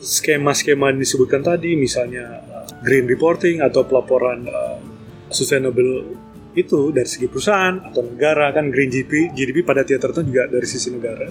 skema-skema 0.00 0.92
yang 0.92 1.00
disebutkan 1.00 1.44
tadi 1.44 1.76
misalnya 1.76 2.40
uh, 2.48 2.68
green 2.80 3.04
reporting 3.04 3.60
atau 3.60 3.84
pelaporan 3.84 4.48
uh, 4.48 4.80
sustainable 5.28 6.16
itu 6.56 6.90
dari 6.90 7.06
segi 7.06 7.30
perusahaan 7.30 7.78
atau 7.78 8.02
negara 8.02 8.50
kan 8.50 8.74
green 8.74 8.90
GDP 8.90 9.30
GDP 9.30 9.62
pada 9.62 9.86
tiap 9.86 10.02
tertentu 10.02 10.34
juga 10.34 10.50
dari 10.50 10.66
sisi 10.66 10.90
negara 10.90 11.30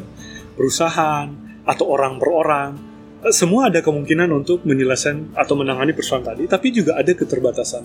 perusahaan 0.56 1.28
atau 1.68 1.86
orang 1.92 2.16
per 2.16 2.30
orang 2.32 2.70
semua 3.28 3.68
ada 3.68 3.84
kemungkinan 3.84 4.32
untuk 4.32 4.64
menyelesaikan 4.64 5.36
atau 5.36 5.60
menangani 5.60 5.92
persoalan 5.92 6.32
tadi 6.32 6.44
tapi 6.48 6.72
juga 6.72 6.96
ada 6.96 7.12
keterbatasan. 7.12 7.84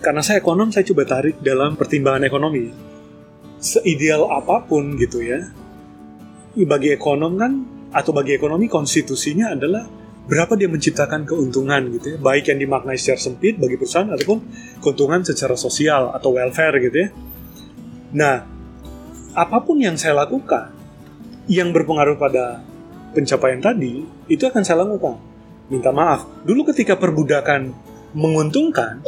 Karena 0.00 0.22
saya 0.24 0.40
ekonom 0.40 0.70
saya 0.70 0.86
coba 0.86 1.02
tarik 1.04 1.42
dalam 1.42 1.74
pertimbangan 1.74 2.24
ekonomi. 2.24 2.70
Seideal 3.60 4.24
apa 4.30 4.64
pun 4.64 4.96
gitu 4.96 5.20
ya 5.20 5.44
bagi 6.56 6.94
ekonom 6.94 7.36
kan 7.36 7.52
atau 7.90 8.14
bagi 8.14 8.34
ekonomi 8.38 8.70
konstitusinya 8.70 9.52
adalah 9.52 9.84
berapa 10.30 10.54
dia 10.54 10.70
menciptakan 10.70 11.26
keuntungan 11.26 11.90
gitu 11.98 12.14
ya. 12.14 12.16
Baik 12.22 12.54
yang 12.54 12.62
dimaknai 12.62 12.96
secara 12.96 13.18
sempit 13.18 13.58
bagi 13.58 13.74
perusahaan 13.74 14.06
ataupun 14.06 14.38
keuntungan 14.78 15.26
secara 15.26 15.58
sosial 15.58 16.14
atau 16.14 16.30
welfare 16.38 16.78
gitu 16.78 16.96
ya. 16.96 17.08
Nah 18.14 18.46
apa 19.34 19.58
pun 19.62 19.82
yang 19.82 19.98
saya 19.98 20.14
lakukan 20.14 20.70
yang 21.50 21.74
berpengaruh 21.74 22.14
pada 22.14 22.62
pencapaian 23.12 23.60
tadi 23.62 24.06
itu 24.30 24.42
akan 24.46 24.62
saya 24.62 24.86
lakukan 24.86 25.18
minta 25.70 25.90
maaf 25.94 26.26
dulu 26.46 26.66
ketika 26.70 26.98
perbudakan 26.98 27.90
menguntungkan, 28.14 29.02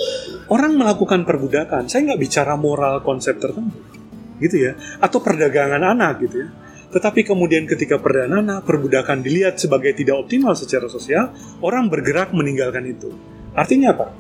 orang 0.46 0.78
melakukan 0.78 1.26
perbudakan. 1.26 1.90
Saya 1.90 2.12
nggak 2.12 2.20
bicara 2.22 2.54
moral 2.54 3.02
konsep 3.02 3.38
tertentu, 3.38 3.78
gitu 4.38 4.70
ya, 4.70 4.72
atau 5.02 5.18
perdagangan 5.18 5.82
anak 5.82 6.22
gitu 6.26 6.46
ya. 6.46 6.48
Tetapi 6.92 7.24
kemudian 7.24 7.64
ketika 7.64 7.96
perdana 7.96 8.60
perbudakan 8.60 9.24
dilihat 9.24 9.56
sebagai 9.56 9.96
tidak 9.96 10.28
optimal 10.28 10.52
secara 10.52 10.92
sosial, 10.92 11.32
orang 11.64 11.88
bergerak 11.88 12.36
meninggalkan 12.36 12.84
itu. 12.84 13.08
Artinya 13.56 13.96
apa? 13.96 14.12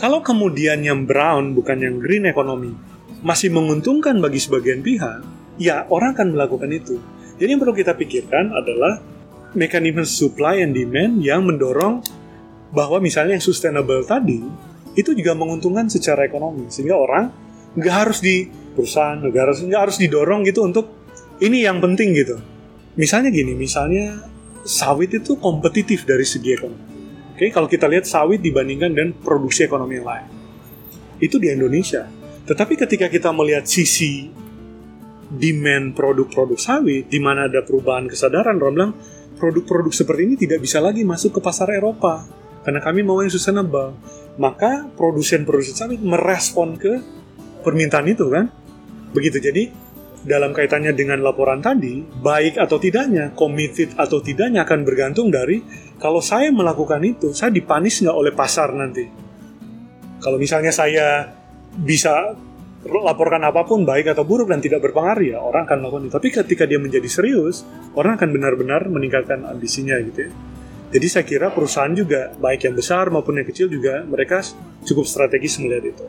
Kalau 0.00 0.24
kemudian 0.24 0.80
yang 0.80 1.04
brown 1.04 1.52
bukan 1.52 1.76
yang 1.76 2.00
green 2.00 2.24
ekonomi 2.24 2.72
masih 3.20 3.52
menguntungkan 3.52 4.16
bagi 4.16 4.40
sebagian 4.40 4.80
pihak, 4.80 5.20
ya 5.60 5.84
orang 5.92 6.16
akan 6.16 6.32
melakukan 6.32 6.72
itu. 6.72 6.96
Jadi 7.36 7.52
yang 7.52 7.60
perlu 7.60 7.76
kita 7.76 7.92
pikirkan 7.92 8.48
adalah 8.56 8.96
mekanisme 9.56 10.04
supply 10.04 10.60
and 10.60 10.76
demand 10.76 11.24
yang 11.24 11.42
mendorong 11.42 12.04
bahwa 12.70 13.00
misalnya 13.00 13.40
yang 13.40 13.44
sustainable 13.44 14.04
tadi 14.04 14.44
itu 14.96 15.10
juga 15.16 15.32
menguntungkan 15.32 15.88
secara 15.88 16.28
ekonomi 16.28 16.68
sehingga 16.68 16.96
orang 16.96 17.32
nggak 17.76 17.94
harus 17.94 18.18
di 18.20 18.48
perusahaan 18.48 19.20
negara 19.20 19.52
nggak 19.52 19.82
harus 19.88 19.96
didorong 19.96 20.44
gitu 20.44 20.64
untuk 20.64 20.86
ini 21.40 21.64
yang 21.64 21.80
penting 21.84 22.16
gitu. 22.16 22.36
Misalnya 22.96 23.28
gini, 23.28 23.52
misalnya 23.52 24.24
sawit 24.64 25.12
itu 25.12 25.36
kompetitif 25.36 26.08
dari 26.08 26.24
segi 26.24 26.50
ekonomi. 26.56 26.84
Oke, 27.36 27.52
kalau 27.52 27.68
kita 27.68 27.84
lihat 27.84 28.08
sawit 28.08 28.40
dibandingkan 28.40 28.96
dengan 28.96 29.12
produksi 29.20 29.68
ekonomi 29.68 30.00
yang 30.00 30.08
lain. 30.08 30.26
Itu 31.20 31.36
di 31.36 31.52
Indonesia. 31.52 32.08
Tetapi 32.48 32.80
ketika 32.80 33.12
kita 33.12 33.28
melihat 33.36 33.68
sisi 33.68 34.32
demand 35.28 35.92
produk-produk 35.92 36.56
sawit, 36.56 37.12
di 37.12 37.20
mana 37.20 37.52
ada 37.52 37.60
perubahan 37.60 38.08
kesadaran, 38.08 38.56
orang 38.56 38.72
bilang 38.72 38.92
produk-produk 39.36 39.92
seperti 39.92 40.22
ini 40.26 40.34
tidak 40.40 40.64
bisa 40.64 40.80
lagi 40.80 41.04
masuk 41.04 41.38
ke 41.38 41.40
pasar 41.44 41.70
Eropa 41.72 42.24
karena 42.66 42.82
kami 42.82 43.06
mau 43.06 43.22
yang 43.22 43.30
sustainable. 43.30 43.94
Maka 44.36 44.90
produsen-produsen 44.98 45.78
sawit 45.78 46.02
merespon 46.02 46.74
ke 46.74 46.98
permintaan 47.62 48.10
itu 48.10 48.26
kan. 48.28 48.50
Begitu 49.14 49.38
jadi 49.38 49.70
dalam 50.26 50.50
kaitannya 50.50 50.90
dengan 50.90 51.22
laporan 51.22 51.62
tadi, 51.62 52.02
baik 52.02 52.58
atau 52.58 52.76
tidaknya, 52.82 53.30
committed 53.38 53.94
atau 53.94 54.18
tidaknya 54.18 54.66
akan 54.66 54.82
bergantung 54.82 55.30
dari 55.30 55.62
kalau 55.96 56.18
saya 56.18 56.50
melakukan 56.50 57.00
itu, 57.06 57.30
saya 57.30 57.54
dipanis 57.54 58.02
nggak 58.02 58.16
oleh 58.18 58.34
pasar 58.34 58.74
nanti. 58.74 59.06
Kalau 60.18 60.36
misalnya 60.36 60.74
saya 60.74 61.30
bisa 61.78 62.34
laporkan 62.86 63.42
apa 63.42 63.66
pun 63.66 63.82
baik 63.82 64.14
atau 64.14 64.22
buruk 64.22 64.50
dan 64.50 64.62
tidak 64.62 64.82
berpengaruh 64.82 65.26
ya 65.26 65.38
orang 65.42 65.66
akan 65.66 65.78
melakukan 65.82 66.02
itu. 66.08 66.14
Tapi 66.16 66.28
ketika 66.42 66.64
dia 66.64 66.78
menjadi 66.78 67.08
serius, 67.10 67.66
orang 67.98 68.16
akan 68.16 68.28
benar-benar 68.32 68.86
meningkatkan 68.88 69.44
ambisinya 69.46 69.98
gitu 70.02 70.28
ya. 70.28 70.32
Jadi 70.86 71.06
saya 71.10 71.24
kira 71.26 71.50
perusahaan 71.50 71.90
juga 71.90 72.30
baik 72.38 72.70
yang 72.70 72.74
besar 72.78 73.10
maupun 73.10 73.42
yang 73.42 73.46
kecil 73.46 73.66
juga 73.66 74.06
mereka 74.06 74.38
cukup 74.86 75.04
strategis 75.04 75.58
melihat 75.58 75.92
itu. 75.92 76.06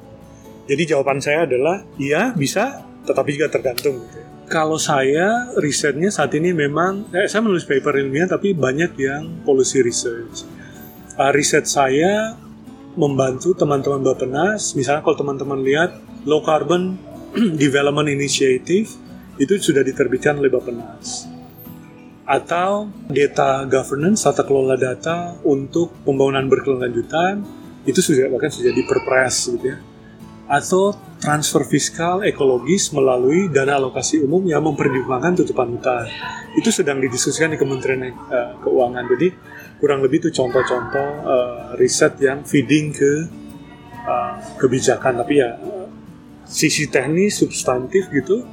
Jadi 0.68 0.84
jawaban 0.94 1.18
saya 1.18 1.50
adalah 1.50 1.82
iya 1.98 2.36
bisa 2.36 2.86
tetapi 3.08 3.30
juga 3.40 3.48
tergantung 3.48 4.04
gitu. 4.04 4.18
ya. 4.20 4.26
Kalau 4.48 4.80
saya 4.80 5.52
risetnya 5.60 6.08
saat 6.08 6.32
ini 6.36 6.56
memang 6.56 7.10
eh, 7.12 7.28
saya 7.28 7.44
menulis 7.44 7.68
paper 7.68 8.00
ilmiah 8.00 8.28
tapi 8.30 8.56
banyak 8.56 8.96
yang 9.00 9.44
policy 9.44 9.84
research. 9.84 10.48
Uh, 11.18 11.34
riset 11.34 11.66
saya 11.66 12.38
membantu 12.94 13.54
teman-teman 13.58 14.02
Bapenas, 14.02 14.74
misalnya 14.78 15.02
kalau 15.02 15.18
teman-teman 15.18 15.62
lihat 15.66 15.98
Low 16.28 16.44
Carbon 16.44 17.00
Development 17.64 18.12
Initiative 18.12 18.92
itu 19.40 19.54
sudah 19.58 19.82
diterbitkan 19.82 20.36
oleh 20.38 20.52
Bapenas. 20.52 21.26
Atau 22.28 22.92
data 23.08 23.64
governance, 23.64 24.28
tata 24.28 24.44
kelola 24.44 24.76
data 24.76 25.40
untuk 25.48 25.96
pembangunan 26.04 26.52
berkelanjutan 26.52 27.40
itu 27.88 28.04
sudah 28.04 28.28
bahkan 28.28 28.52
sudah 28.52 28.76
diperpres 28.76 29.56
gitu 29.56 29.72
ya 29.72 29.80
atau 30.48 30.96
transfer 31.20 31.68
fiskal 31.68 32.24
ekologis 32.24 32.96
melalui 32.96 33.52
dana 33.52 33.76
alokasi 33.76 34.24
umum 34.24 34.48
yang 34.48 34.64
memperjuangkan 34.64 35.44
tutupan 35.44 35.76
hutan. 35.76 36.08
Itu 36.56 36.72
sedang 36.72 37.04
didiskusikan 37.04 37.52
di 37.52 37.60
Kementerian 37.60 38.08
uh, 38.08 38.56
Keuangan. 38.64 39.04
Jadi 39.12 39.28
kurang 39.78 40.00
lebih 40.00 40.24
itu 40.24 40.30
contoh-contoh 40.32 41.10
uh, 41.28 41.76
riset 41.76 42.16
yang 42.24 42.48
feeding 42.48 42.96
ke 42.96 43.28
uh, 44.08 44.40
kebijakan. 44.56 45.20
Tapi 45.20 45.34
ya 45.36 45.60
sisi 46.48 46.88
teknis 46.88 47.44
substantif 47.44 48.10
gitu, 48.10 48.48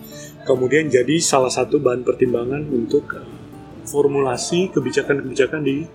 kemudian 0.44 0.90
jadi 0.90 1.16
salah 1.22 1.50
satu 1.50 1.80
bahan 1.80 2.02
pertimbangan 2.02 2.62
untuk 2.68 3.06
uh, 3.14 3.24
formulasi 3.88 4.74
kebijakan-kebijakan 4.74 5.62
di 5.62 5.86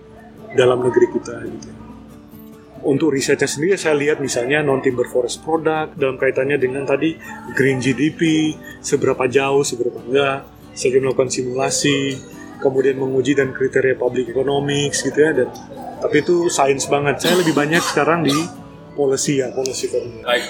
dalam 0.56 0.82
negeri 0.82 1.06
kita 1.14 1.36
gitu. 1.46 1.70
Untuk 2.80 3.12
risetnya 3.12 3.44
sendiri 3.44 3.76
saya 3.76 3.92
lihat 3.92 4.24
misalnya 4.24 4.64
non 4.64 4.80
timber 4.80 5.04
forest 5.04 5.44
product 5.44 6.00
dalam 6.00 6.16
kaitannya 6.16 6.56
dengan 6.56 6.88
tadi 6.88 7.12
green 7.52 7.76
GDP 7.76 8.56
seberapa 8.80 9.28
jauh 9.28 9.60
seberapa 9.60 10.00
enggak 10.00 10.48
saya 10.72 10.96
melakukan 10.96 11.28
simulasi 11.28 12.16
kemudian 12.56 12.96
menguji 12.96 13.36
dan 13.36 13.52
kriteria 13.52 14.00
public 14.00 14.32
economics 14.32 15.04
gitu 15.04 15.18
ya 15.20 15.32
dan 15.36 15.48
tapi 16.00 16.24
itu 16.24 16.48
sains 16.48 16.88
banget. 16.88 17.20
Saya 17.20 17.36
lebih 17.36 17.52
banyak 17.52 17.84
sekarang 17.84 18.24
di 18.24 18.32
policy 18.96 19.44
ya 19.44 19.52
policy 19.52 19.92
ekonomi 19.92 20.24
Baik, 20.24 20.44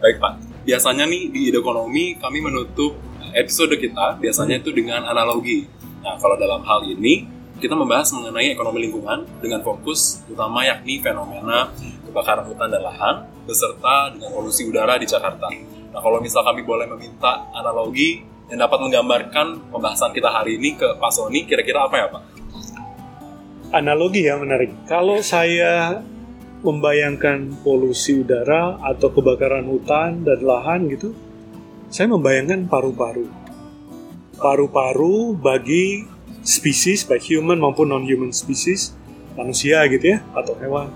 baik 0.00 0.16
Pak. 0.16 0.51
Biasanya 0.62 1.04
nih 1.10 1.30
di 1.30 1.50
ide 1.50 1.58
ekonomi 1.58 2.14
kami 2.18 2.38
menutup 2.38 2.94
episode 3.34 3.74
kita 3.78 4.18
biasanya 4.22 4.62
itu 4.62 4.70
dengan 4.70 5.02
analogi. 5.06 5.66
Nah 6.02 6.18
kalau 6.18 6.38
dalam 6.38 6.62
hal 6.62 6.86
ini 6.86 7.26
kita 7.58 7.74
membahas 7.74 8.10
mengenai 8.14 8.54
ekonomi 8.54 8.86
lingkungan 8.86 9.26
dengan 9.38 9.62
fokus 9.62 10.22
utama 10.26 10.66
yakni 10.66 10.98
fenomena 10.98 11.70
kebakaran 12.06 12.46
hutan 12.46 12.68
dan 12.70 12.82
lahan 12.82 13.14
beserta 13.46 14.10
dengan 14.14 14.30
polusi 14.34 14.66
udara 14.66 14.98
di 14.98 15.06
Jakarta. 15.06 15.50
Nah 15.92 16.00
kalau 16.02 16.18
misal 16.22 16.46
kami 16.46 16.62
boleh 16.62 16.86
meminta 16.86 17.46
analogi 17.54 18.22
yang 18.50 18.62
dapat 18.62 18.78
menggambarkan 18.82 19.72
pembahasan 19.72 20.10
kita 20.12 20.28
hari 20.28 20.60
ini 20.60 20.76
ke 20.76 20.84
Pak 21.00 21.10
Sony, 21.14 21.48
kira-kira 21.48 21.88
apa 21.88 21.96
ya 21.96 22.06
Pak? 22.12 22.22
analogi 23.72 24.28
yang 24.28 24.44
menarik 24.44 24.70
kalau 24.84 25.18
saya 25.24 26.04
membayangkan 26.62 27.58
polusi 27.66 28.22
udara 28.22 28.78
atau 28.80 29.10
kebakaran 29.10 29.66
hutan 29.66 30.22
dan 30.22 30.38
lahan 30.42 30.86
gitu 30.88 31.10
saya 31.92 32.08
membayangkan 32.08 32.70
paru-paru. 32.70 33.28
Paru-paru 34.40 35.36
bagi 35.36 36.08
spesies 36.40 37.04
baik 37.04 37.28
human 37.28 37.60
maupun 37.60 37.92
non-human 37.92 38.32
species 38.32 38.96
manusia 39.36 39.84
gitu 39.92 40.16
ya 40.16 40.18
atau 40.32 40.56
hewan. 40.56 40.88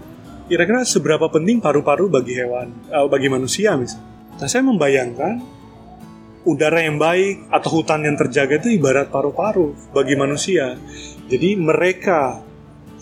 Kira-kira 0.46 0.86
seberapa 0.86 1.26
penting 1.28 1.58
paru-paru 1.58 2.08
bagi 2.08 2.38
hewan 2.38 2.72
eh, 2.88 3.06
bagi 3.10 3.28
manusia 3.28 3.74
misalnya? 3.76 4.06
Nah 4.40 4.48
saya 4.48 4.62
membayangkan 4.64 5.34
udara 6.46 6.78
yang 6.78 6.96
baik 6.96 7.50
atau 7.50 7.82
hutan 7.82 8.06
yang 8.06 8.14
terjaga 8.14 8.62
itu 8.62 8.78
ibarat 8.78 9.10
paru-paru 9.10 9.74
bagi 9.90 10.14
manusia. 10.14 10.78
Jadi 11.26 11.58
mereka 11.58 12.40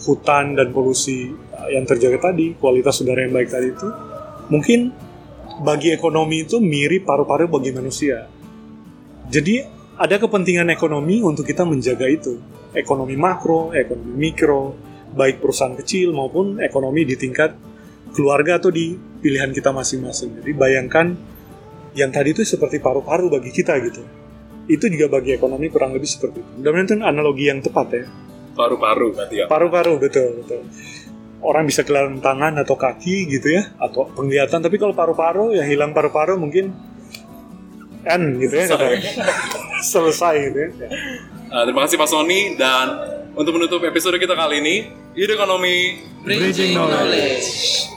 hutan 0.03 0.59
dan 0.59 0.75
polusi 0.75 1.31
eh, 1.31 1.69
yang 1.79 1.87
terjaga 1.87 2.33
tadi 2.33 2.59
kualitas 2.59 2.99
udara 3.05 3.23
yang 3.23 3.35
baik 3.35 3.49
tadi 3.53 3.69
itu 3.71 3.89
mungkin 4.51 4.91
bagi 5.63 5.95
ekonomi 5.95 6.43
itu 6.43 6.59
mirip 6.59 7.07
paru-paru 7.07 7.47
bagi 7.47 7.71
manusia 7.71 8.27
jadi 9.31 9.65
ada 9.95 10.19
kepentingan 10.19 10.69
ekonomi 10.75 11.23
untuk 11.23 11.47
kita 11.47 11.63
menjaga 11.63 12.11
itu. 12.11 12.43
Ekonomi 12.75 13.15
makro, 13.15 13.71
ekonomi 13.71 14.31
mikro, 14.31 14.75
baik 15.15 15.39
perusahaan 15.39 15.79
kecil 15.79 16.11
maupun 16.11 16.59
ekonomi 16.59 17.07
di 17.07 17.15
tingkat 17.15 17.55
keluarga 18.11 18.59
atau 18.59 18.75
di 18.75 18.99
pilihan 18.99 19.55
kita 19.55 19.71
masing-masing. 19.71 20.43
Jadi 20.43 20.51
bayangkan 20.53 21.07
yang 21.95 22.11
tadi 22.11 22.35
itu 22.35 22.43
seperti 22.43 22.83
paru-paru 22.83 23.31
bagi 23.31 23.55
kita 23.55 23.79
gitu. 23.87 24.03
Itu 24.67 24.91
juga 24.91 25.21
bagi 25.21 25.39
ekonomi 25.39 25.71
kurang 25.71 25.95
lebih 25.95 26.11
seperti 26.11 26.43
itu. 26.43 26.51
Mudah-mudahan 26.59 26.87
itu 26.91 26.95
analogi 27.07 27.45
yang 27.47 27.63
tepat 27.63 27.87
ya. 27.95 28.05
Paru-paru 28.55 29.15
berarti 29.15 29.35
ya? 29.43 29.47
Paru-paru 29.51 29.99
betul 29.99 30.43
betul. 30.43 30.63
Orang 31.45 31.69
bisa 31.69 31.85
kehilangan 31.85 32.25
tangan 32.25 32.55
atau 32.63 32.79
kaki 32.79 33.29
gitu 33.29 33.53
ya, 33.53 33.69
atau 33.77 34.09
penglihatan. 34.17 34.65
Tapi 34.65 34.81
kalau 34.81 34.97
paru-paru 34.97 35.53
yang 35.53 35.69
hilang 35.69 35.93
paru-paru 35.93 36.41
mungkin 36.41 36.73
N 38.05 38.41
gitu 38.41 38.55
ya 38.55 38.67
kata 38.69 38.87
selesai 39.93 40.35
gitu 40.49 40.59
ya. 40.59 40.71
Uh, 41.53 41.63
terima 41.69 41.85
kasih 41.85 41.97
Pak 42.01 42.09
Sony 42.09 42.57
dan 42.57 42.87
untuk 43.35 43.59
menutup 43.59 43.83
episode 43.85 44.17
kita 44.17 44.39
kali 44.39 44.63
ini, 44.63 44.77
ide 45.19 45.35
ekonomi 45.35 46.01
Bridging 46.25 46.73
knowledge. 46.73 47.94